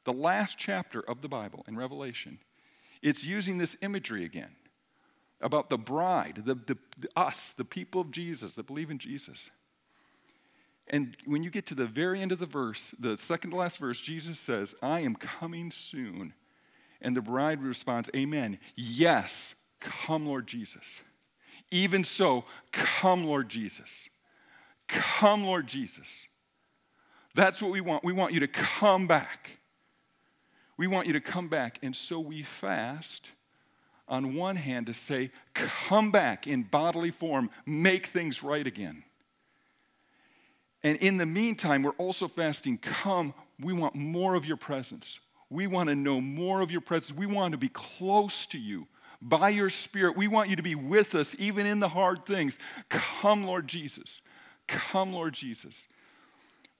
the 0.05 0.13
last 0.13 0.59
chapter 0.59 1.01
of 1.01 1.23
the 1.23 1.29
Bible 1.29 1.65
in 1.69 1.77
Revelation, 1.77 2.39
it's 3.05 3.23
using 3.23 3.59
this 3.59 3.77
imagery 3.83 4.25
again 4.25 4.57
about 5.41 5.69
the 5.69 5.77
bride, 5.77 6.43
the, 6.45 6.55
the, 6.55 6.79
us, 7.15 7.53
the 7.57 7.65
people 7.65 8.01
of 8.01 8.11
Jesus 8.11 8.55
that 8.55 8.67
believe 8.67 8.91
in 8.91 8.99
Jesus. 8.99 9.51
And 10.89 11.15
when 11.27 11.43
you 11.43 11.51
get 11.51 11.67
to 11.67 11.75
the 11.75 11.87
very 11.87 12.23
end 12.23 12.33
of 12.33 12.39
the 12.39 12.47
verse, 12.47 12.95
the 12.99 13.19
second 13.19 13.51
to 13.51 13.59
last 13.59 13.77
verse, 13.77 14.01
Jesus 14.01 14.39
says, 14.41 14.75
I 14.83 15.01
am 15.01 15.17
coming 15.17 15.71
soon. 15.71 16.33
And 17.03 17.15
the 17.15 17.21
bride 17.21 17.63
responds, 17.63 18.09
Amen. 18.17 18.59
Yes, 18.75 19.55
come, 19.81 20.27
Lord 20.27 20.47
Jesus. 20.47 21.03
Even 21.71 22.05
so, 22.05 22.47
come, 22.73 23.25
Lord 23.25 23.51
Jesus. 23.51 24.09
Come, 24.89 25.45
Lord 25.45 25.67
Jesus. 25.67 26.27
That's 27.35 27.61
what 27.61 27.71
we 27.71 27.83
want. 27.83 28.03
We 28.03 28.15
want 28.15 28.33
you 28.33 28.41
to 28.41 28.49
come 28.49 29.07
back. 29.07 29.59
We 30.77 30.87
want 30.87 31.07
you 31.07 31.13
to 31.13 31.21
come 31.21 31.49
back. 31.49 31.79
And 31.83 31.95
so 31.95 32.19
we 32.19 32.43
fast 32.43 33.29
on 34.09 34.35
one 34.35 34.57
hand 34.57 34.87
to 34.87 34.95
say, 34.95 35.31
Come 35.55 36.11
back 36.11 36.47
in 36.47 36.63
bodily 36.65 37.11
form, 37.11 37.51
make 37.67 38.07
things 38.07 38.43
right 38.43 38.67
again. 38.67 39.05
And 40.83 40.99
in 40.99 41.17
the 41.17 41.27
meantime, 41.27 41.83
we're 41.83 41.93
also 41.93 42.29
fasting. 42.29 42.79
Come, 42.79 43.33
we 43.59 43.73
want 43.73 43.95
more 43.95 44.35
of 44.35 44.45
your 44.45 44.59
presence. 44.59 45.19
We 45.49 45.67
want 45.67 45.89
to 45.89 45.95
know 45.95 46.21
more 46.21 46.61
of 46.61 46.71
your 46.71 46.83
presence. 46.83 47.17
We 47.17 47.27
want 47.27 47.53
to 47.53 47.59
be 47.59 47.71
close 47.71 48.45
to 48.47 48.59
you 48.59 48.87
by 49.23 49.49
your 49.49 49.71
Spirit. 49.71 50.17
We 50.17 50.29
want 50.29 50.51
you 50.51 50.57
to 50.57 50.63
be 50.63 50.75
with 50.75 51.15
us 51.15 51.35
even 51.39 51.65
in 51.65 51.81
the 51.81 51.89
hard 51.89 52.27
things. 52.27 52.59
Come, 52.91 53.45
Lord 53.45 53.67
Jesus. 53.67 54.21
Come, 54.67 55.15
Lord 55.15 55.33
Jesus. 55.33 55.87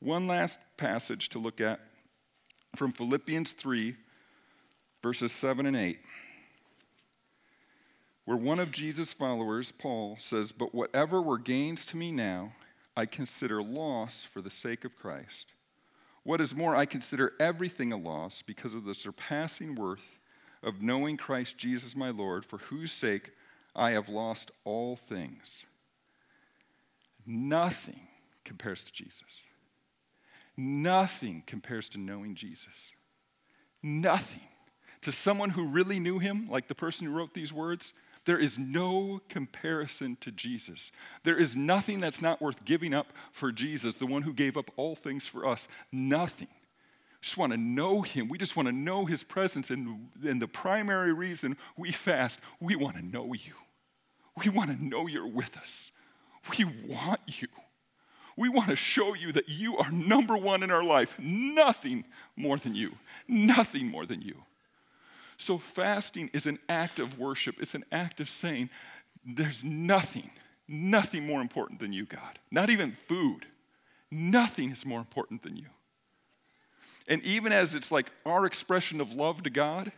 One 0.01 0.27
last 0.27 0.59
passage 0.77 1.31
to 1.31 1.39
look 1.39 1.61
at 1.61 1.81
from 2.77 2.93
Philippians 2.93 3.53
3, 3.53 3.97
verses 5.03 5.33
7 5.33 5.67
and 5.67 5.77
8, 5.77 5.99
where 8.25 8.37
one 8.37 8.59
of 8.59 8.71
Jesus' 8.71 9.13
followers, 9.13 9.73
Paul, 9.77 10.17
says, 10.19 10.53
But 10.53 10.75
whatever 10.75 11.21
were 11.21 11.39
gains 11.39 11.85
to 11.87 11.97
me 11.97 12.11
now, 12.11 12.53
I 12.97 13.07
consider 13.07 13.63
loss 13.63 14.27
for 14.33 14.41
the 14.41 14.51
sake 14.51 14.85
of 14.85 14.97
Christ. 14.97 15.47
What 16.23 16.41
is 16.41 16.55
more, 16.55 16.75
I 16.75 16.87
consider 16.87 17.33
everything 17.39 17.93
a 17.93 17.97
loss 17.97 18.41
because 18.41 18.75
of 18.75 18.85
the 18.85 18.95
surpassing 18.95 19.75
worth 19.75 20.19
of 20.63 20.81
knowing 20.81 21.17
Christ 21.17 21.59
Jesus 21.59 21.95
my 21.95 22.11
Lord, 22.11 22.47
for 22.47 22.59
whose 22.59 22.93
sake 22.93 23.33
I 23.77 23.91
have 23.91 24.09
lost 24.09 24.51
all 24.65 24.97
things. 24.97 25.65
Nothing 27.27 28.09
compares 28.45 28.85
to 28.85 28.93
Jesus. 28.93 29.43
Nothing 30.57 31.43
compares 31.47 31.89
to 31.91 31.99
knowing 31.99 32.35
Jesus. 32.35 32.93
Nothing. 33.83 34.41
To 35.03 35.13
someone 35.13 35.51
who 35.51 35.67
really 35.67 36.01
knew 36.01 36.19
him, 36.19 36.49
like 36.49 36.69
the 36.69 36.75
person 36.75 37.07
who 37.07 37.13
wrote 37.13 37.35
these 37.35 37.53
words, 37.53 37.93
there 38.25 38.39
is 38.39 38.59
no 38.59 39.21
comparison 39.29 40.17
to 40.23 40.31
Jesus. 40.31 40.91
There 41.25 41.39
is 41.39 41.55
nothing 41.55 42.01
that's 42.01 42.23
not 42.23 42.41
worth 42.41 42.65
giving 42.65 42.95
up 42.95 43.13
for 43.33 43.53
Jesus, 43.53 43.97
the 43.97 44.07
one 44.07 44.23
who 44.23 44.33
gave 44.33 44.57
up 44.57 44.71
all 44.77 44.95
things 44.95 45.27
for 45.27 45.47
us. 45.47 45.69
Nothing. 45.93 46.49
We 46.51 47.27
just 47.27 47.37
want 47.37 47.53
to 47.53 47.59
know 47.59 48.03
him. 48.03 48.29
We 48.29 48.39
just 48.39 48.57
want 48.57 48.67
to 48.67 48.73
know 48.73 49.05
his 49.05 49.23
presence. 49.23 49.69
And, 49.69 50.09
and 50.25 50.41
the 50.41 50.49
primary 50.49 51.13
reason 51.13 51.57
we 51.77 51.93
fast, 51.93 52.41
we 52.61 52.77
want 52.77 52.97
to 52.97 53.05
know 53.05 53.35
you. 53.35 53.53
We 54.43 54.51
want 54.51 54.71
to 54.71 54.83
know 54.83 55.07
you're 55.07 55.29
with 55.29 55.57
us. 55.59 55.93
We 56.59 56.65
want 56.65 57.21
you. 57.27 57.49
We 58.37 58.49
want 58.49 58.69
to 58.69 58.77
show 58.77 59.15
you 59.15 59.33
that 59.33 59.49
you 59.49 59.77
are 59.77 59.91
number 59.91 60.37
one 60.37 60.63
in 60.63 60.71
our 60.71 60.83
life. 60.83 61.15
Nothing 61.19 62.05
more 62.37 62.57
than 62.57 62.75
you. 62.75 62.93
Nothing 63.29 63.89
more 63.89 64.07
than 64.07 64.23
you. 64.23 64.43
So, 65.37 65.59
fasting 65.59 66.31
is 66.33 66.47
an 66.47 66.59
act 66.69 66.99
of 66.99 67.19
worship. 67.19 67.57
It's 67.61 67.75
an 67.75 67.85
act 67.91 68.21
of 68.21 68.29
saying, 68.29 68.71
There's 69.25 69.65
nothing, 69.65 70.31
nothing 70.69 71.27
more 71.27 71.41
important 71.41 71.81
than 71.81 71.93
you, 71.93 72.07
God. 72.07 72.39
Not 72.51 72.71
even 72.71 72.97
food. 73.09 73.47
Nothing 74.11 74.71
is 74.71 74.87
more 74.87 75.01
important 75.01 75.43
than 75.43 75.57
you. 75.57 75.67
And 77.09 77.23
even 77.23 77.53
as 77.53 77.75
it's 77.75 77.91
like 77.91 78.11
our 78.25 78.47
expression 78.47 79.01
of 79.01 79.13
love 79.13 79.43
to 79.43 79.51
God, 79.51 79.93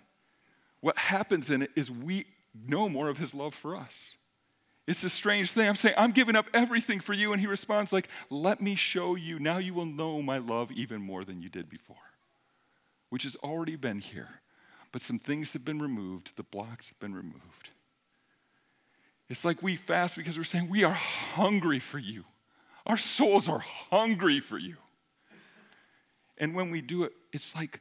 what 0.80 0.96
happens 0.96 1.50
in 1.50 1.62
it 1.62 1.70
is 1.76 1.90
we 1.90 2.26
know 2.54 2.88
more 2.88 3.08
of 3.08 3.18
His 3.18 3.34
love 3.34 3.54
for 3.54 3.76
us. 3.76 4.14
It's 4.86 5.02
a 5.02 5.10
strange 5.10 5.50
thing. 5.50 5.68
I'm 5.68 5.74
saying, 5.74 5.96
I'm 5.98 6.12
giving 6.12 6.36
up 6.36 6.46
everything 6.54 7.00
for 7.00 7.12
you. 7.12 7.32
And 7.32 7.40
He 7.40 7.46
responds, 7.46 7.92
like, 7.92 8.08
Let 8.30 8.60
me 8.60 8.74
show 8.74 9.14
you. 9.14 9.38
Now 9.38 9.58
you 9.58 9.74
will 9.74 9.86
know 9.86 10.22
my 10.22 10.38
love 10.38 10.70
even 10.72 11.00
more 11.00 11.24
than 11.24 11.42
you 11.42 11.48
did 11.48 11.68
before, 11.68 11.96
which 13.10 13.24
has 13.24 13.36
already 13.36 13.76
been 13.76 14.00
here 14.00 14.40
but 14.96 15.02
some 15.02 15.18
things 15.18 15.52
have 15.52 15.62
been 15.62 15.78
removed, 15.78 16.32
the 16.36 16.42
blocks 16.42 16.88
have 16.88 16.98
been 16.98 17.14
removed. 17.14 17.68
It's 19.28 19.44
like 19.44 19.62
we 19.62 19.76
fast 19.76 20.16
because 20.16 20.38
we're 20.38 20.44
saying 20.44 20.70
we 20.70 20.84
are 20.84 20.92
hungry 20.92 21.80
for 21.80 21.98
you. 21.98 22.24
Our 22.86 22.96
souls 22.96 23.46
are 23.46 23.58
hungry 23.58 24.40
for 24.40 24.56
you. 24.56 24.76
And 26.38 26.54
when 26.54 26.70
we 26.70 26.80
do 26.80 27.02
it, 27.02 27.12
it's 27.30 27.54
like 27.54 27.80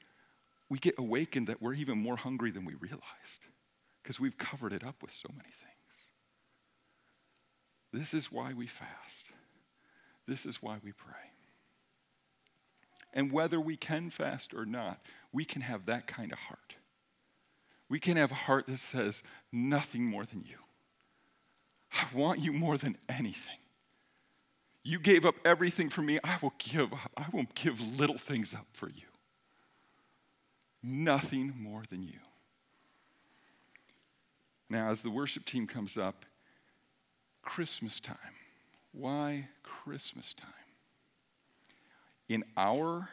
we 0.68 0.78
get 0.78 0.96
awakened 0.98 1.48
that 1.48 1.62
we're 1.62 1.76
even 1.76 1.98
more 1.98 2.18
hungry 2.18 2.52
than 2.52 2.66
we 2.66 2.74
realized 2.74 3.46
because 4.04 4.20
we've 4.20 4.38
covered 4.38 4.74
it 4.74 4.84
up 4.84 5.02
with 5.02 5.14
so 5.14 5.30
many 5.30 5.44
things. 5.44 5.65
This 7.96 8.14
is 8.14 8.30
why 8.30 8.52
we 8.52 8.68
fast. 8.68 9.28
This 10.28 10.46
is 10.46 10.62
why 10.62 10.80
we 10.84 10.92
pray. 10.92 11.14
And 13.14 13.32
whether 13.32 13.58
we 13.58 13.78
can 13.78 14.10
fast 14.10 14.54
or 14.54 14.66
not, 14.66 15.00
we 15.32 15.46
can 15.46 15.62
have 15.62 15.86
that 15.86 16.06
kind 16.06 16.34
of 16.34 16.38
heart. 16.38 16.76
We 17.88 18.02
can 18.02 18.18
have 18.18 18.32
a 18.32 18.36
heart 18.36 18.68
that 18.68 18.80
says, 18.80 19.24
nothing 19.50 20.04
more 20.04 20.26
than 20.26 20.44
you. 20.46 20.58
I 21.94 22.08
want 22.14 22.42
you 22.42 22.52
more 22.52 22.78
than 22.78 22.98
anything. 23.08 23.60
You 24.84 25.00
gave 25.00 25.26
up 25.26 25.36
everything 25.46 25.90
for 25.90 26.02
me. 26.02 26.20
I 26.22 26.38
will 26.42 26.54
give 26.60 26.92
up. 26.92 27.12
I 27.16 27.28
will 27.32 27.46
give 27.56 27.80
little 27.98 28.18
things 28.18 28.54
up 28.54 28.68
for 28.74 28.90
you. 28.90 29.08
Nothing 30.84 31.54
more 31.58 31.84
than 31.90 32.04
you. 32.04 32.20
Now, 34.70 34.90
as 34.90 35.00
the 35.00 35.10
worship 35.10 35.46
team 35.46 35.66
comes 35.66 35.98
up, 35.98 36.26
Christmas 37.46 38.00
time. 38.02 38.18
Why 38.92 39.48
Christmas 39.64 40.34
time? 40.34 40.50
In 42.28 42.44
our 42.58 43.10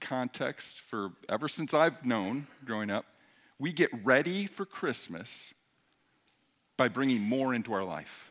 context, 0.00 0.80
for 0.82 1.10
ever 1.28 1.48
since 1.48 1.74
I've 1.74 2.04
known 2.04 2.46
growing 2.64 2.90
up, 2.90 3.06
we 3.58 3.72
get 3.72 3.90
ready 4.04 4.46
for 4.46 4.64
Christmas 4.64 5.52
by 6.76 6.88
bringing 6.88 7.20
more 7.20 7.52
into 7.54 7.72
our 7.72 7.84
life. 7.84 8.30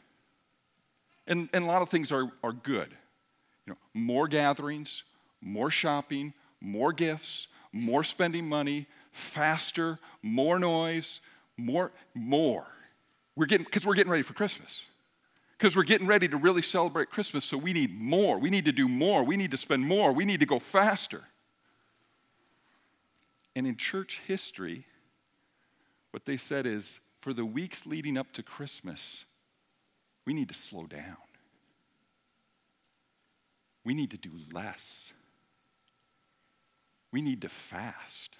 And, 1.27 1.49
and 1.53 1.63
a 1.63 1.67
lot 1.67 1.81
of 1.81 1.89
things 1.89 2.11
are, 2.11 2.31
are 2.43 2.53
good. 2.53 2.89
You 3.65 3.73
know, 3.73 3.77
more 3.93 4.27
gatherings, 4.27 5.03
more 5.41 5.69
shopping, 5.69 6.33
more 6.61 6.93
gifts, 6.93 7.47
more 7.71 8.03
spending 8.03 8.47
money, 8.47 8.87
faster, 9.11 9.99
more 10.23 10.59
noise, 10.59 11.19
more, 11.57 11.91
more. 12.15 12.65
We're 13.35 13.45
getting, 13.45 13.65
because 13.65 13.85
we're 13.85 13.93
getting 13.95 14.11
ready 14.11 14.23
for 14.23 14.33
Christmas. 14.33 14.85
Because 15.59 15.75
we're 15.75 15.83
getting 15.83 16.07
ready 16.07 16.29
to 16.29 16.37
really 16.37 16.61
celebrate 16.61 17.09
Christmas, 17.09 17.43
so 17.43 17.57
we 17.57 17.73
need 17.73 17.93
more. 17.93 18.39
We 18.39 18.49
need 18.49 18.63
to 18.63 18.71
do 18.71 18.87
more. 18.87 19.23
We 19.23 19.35
need 19.35 19.51
to 19.51 19.57
spend 19.57 19.83
more. 19.83 20.13
We 20.13 20.23
need 20.23 20.39
to 20.39 20.45
go 20.45 20.57
faster. 20.57 21.25
And 23.57 23.67
in 23.67 23.75
church 23.75 24.21
history, 24.25 24.85
what 26.11 26.23
they 26.25 26.37
said 26.37 26.65
is 26.65 27.01
for 27.19 27.33
the 27.33 27.43
weeks 27.43 27.85
leading 27.85 28.17
up 28.17 28.31
to 28.33 28.43
Christmas, 28.43 29.25
we 30.25 30.33
need 30.33 30.47
to 30.47 30.55
slow 30.55 30.85
down. 30.85 31.17
We 33.83 33.93
need 33.93 34.11
to 34.11 34.17
do 34.17 34.31
less. 34.53 35.11
We 37.11 37.21
need 37.21 37.41
to 37.41 37.49
fast. 37.49 38.37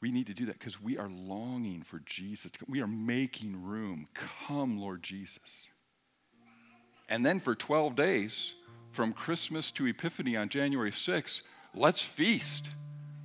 We 0.00 0.12
need 0.12 0.26
to 0.28 0.34
do 0.34 0.46
that 0.46 0.58
because 0.58 0.80
we 0.80 0.96
are 0.96 1.08
longing 1.08 1.82
for 1.82 2.00
Jesus. 2.06 2.52
We 2.68 2.80
are 2.80 2.86
making 2.86 3.64
room. 3.64 4.06
Come, 4.14 4.78
Lord 4.78 5.02
Jesus. 5.02 5.66
And 7.08 7.26
then 7.26 7.40
for 7.40 7.54
12 7.54 7.96
days, 7.96 8.54
from 8.90 9.12
Christmas 9.12 9.70
to 9.72 9.86
Epiphany 9.86 10.36
on 10.36 10.48
January 10.48 10.92
6th, 10.92 11.42
let's 11.74 12.02
feast. 12.02 12.66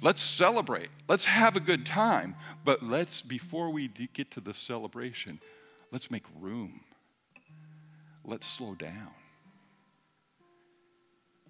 Let's 0.02 0.22
celebrate. 0.22 0.90
Let's 1.08 1.26
have 1.26 1.56
a 1.56 1.60
good 1.60 1.86
time. 1.86 2.36
But 2.66 2.84
let's, 2.84 3.22
before 3.22 3.70
we 3.70 3.88
get 3.88 4.32
to 4.32 4.42
the 4.42 4.54
celebration, 4.54 5.40
let's 5.92 6.10
make 6.10 6.26
room. 6.40 6.82
Let's 8.26 8.48
slow 8.48 8.76
down. 8.76 9.14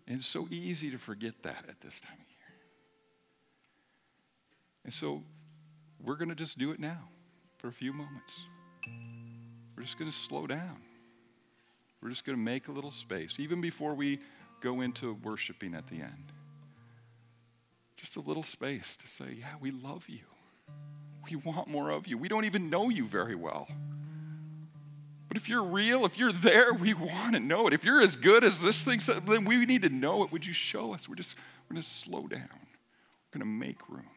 And 0.07 0.17
it's 0.17 0.27
so 0.27 0.47
easy 0.51 0.91
to 0.91 0.97
forget 0.97 1.43
that 1.43 1.65
at 1.69 1.81
this 1.81 1.99
time 1.99 2.13
of 2.13 2.27
year. 2.27 2.32
And 4.83 4.93
so 4.93 5.23
we're 6.03 6.15
going 6.15 6.29
to 6.29 6.35
just 6.35 6.57
do 6.57 6.71
it 6.71 6.79
now 6.79 7.09
for 7.57 7.67
a 7.67 7.73
few 7.73 7.93
moments. 7.93 8.33
We're 9.75 9.83
just 9.83 9.97
going 9.97 10.11
to 10.11 10.15
slow 10.15 10.47
down. 10.47 10.81
We're 12.01 12.09
just 12.09 12.25
going 12.25 12.37
to 12.37 12.43
make 12.43 12.67
a 12.67 12.71
little 12.71 12.91
space, 12.91 13.39
even 13.39 13.61
before 13.61 13.93
we 13.93 14.19
go 14.61 14.81
into 14.81 15.17
worshiping 15.23 15.73
at 15.73 15.87
the 15.87 16.01
end. 16.01 16.31
Just 17.95 18.17
a 18.17 18.19
little 18.19 18.43
space 18.43 18.97
to 18.97 19.07
say, 19.07 19.37
Yeah, 19.39 19.55
we 19.61 19.71
love 19.71 20.09
you. 20.09 20.25
We 21.29 21.37
want 21.37 21.69
more 21.69 21.89
of 21.89 22.05
you. 22.05 22.17
We 22.17 22.27
don't 22.27 22.43
even 22.43 22.69
know 22.69 22.89
you 22.89 23.07
very 23.07 23.35
well. 23.35 23.69
But 25.29 25.37
if 25.37 25.47
you're 25.47 25.63
real, 25.63 26.05
if 26.05 26.17
you're 26.17 26.33
there, 26.33 26.73
we 26.73 26.93
want 26.93 27.33
to 27.33 27.39
know 27.39 27.65
it. 27.67 27.73
If 27.73 27.85
you're 27.85 28.01
as 28.01 28.15
good 28.15 28.43
as 28.43 28.59
this 28.59 28.77
thing, 28.77 29.01
then 29.25 29.45
we 29.45 29.65
need 29.65 29.81
to 29.83 29.89
know 29.89 30.23
it. 30.23 30.31
Would 30.31 30.45
you 30.45 30.53
show 30.53 30.93
us? 30.93 31.07
We're 31.07 31.15
just 31.15 31.35
we're 31.69 31.75
going 31.75 31.83
to 31.83 31.89
slow 31.89 32.27
down. 32.27 32.49
We're 32.51 33.39
going 33.39 33.39
to 33.39 33.45
make 33.45 33.89
room. 33.89 34.09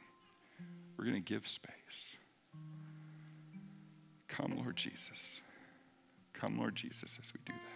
We're 0.96 1.04
going 1.04 1.16
to 1.16 1.20
give 1.20 1.46
space. 1.46 1.72
Come, 4.28 4.54
Lord 4.56 4.76
Jesus. 4.76 5.40
Come, 6.32 6.58
Lord 6.58 6.74
Jesus, 6.74 7.18
as 7.22 7.32
we 7.32 7.40
do 7.44 7.52
that. 7.52 7.75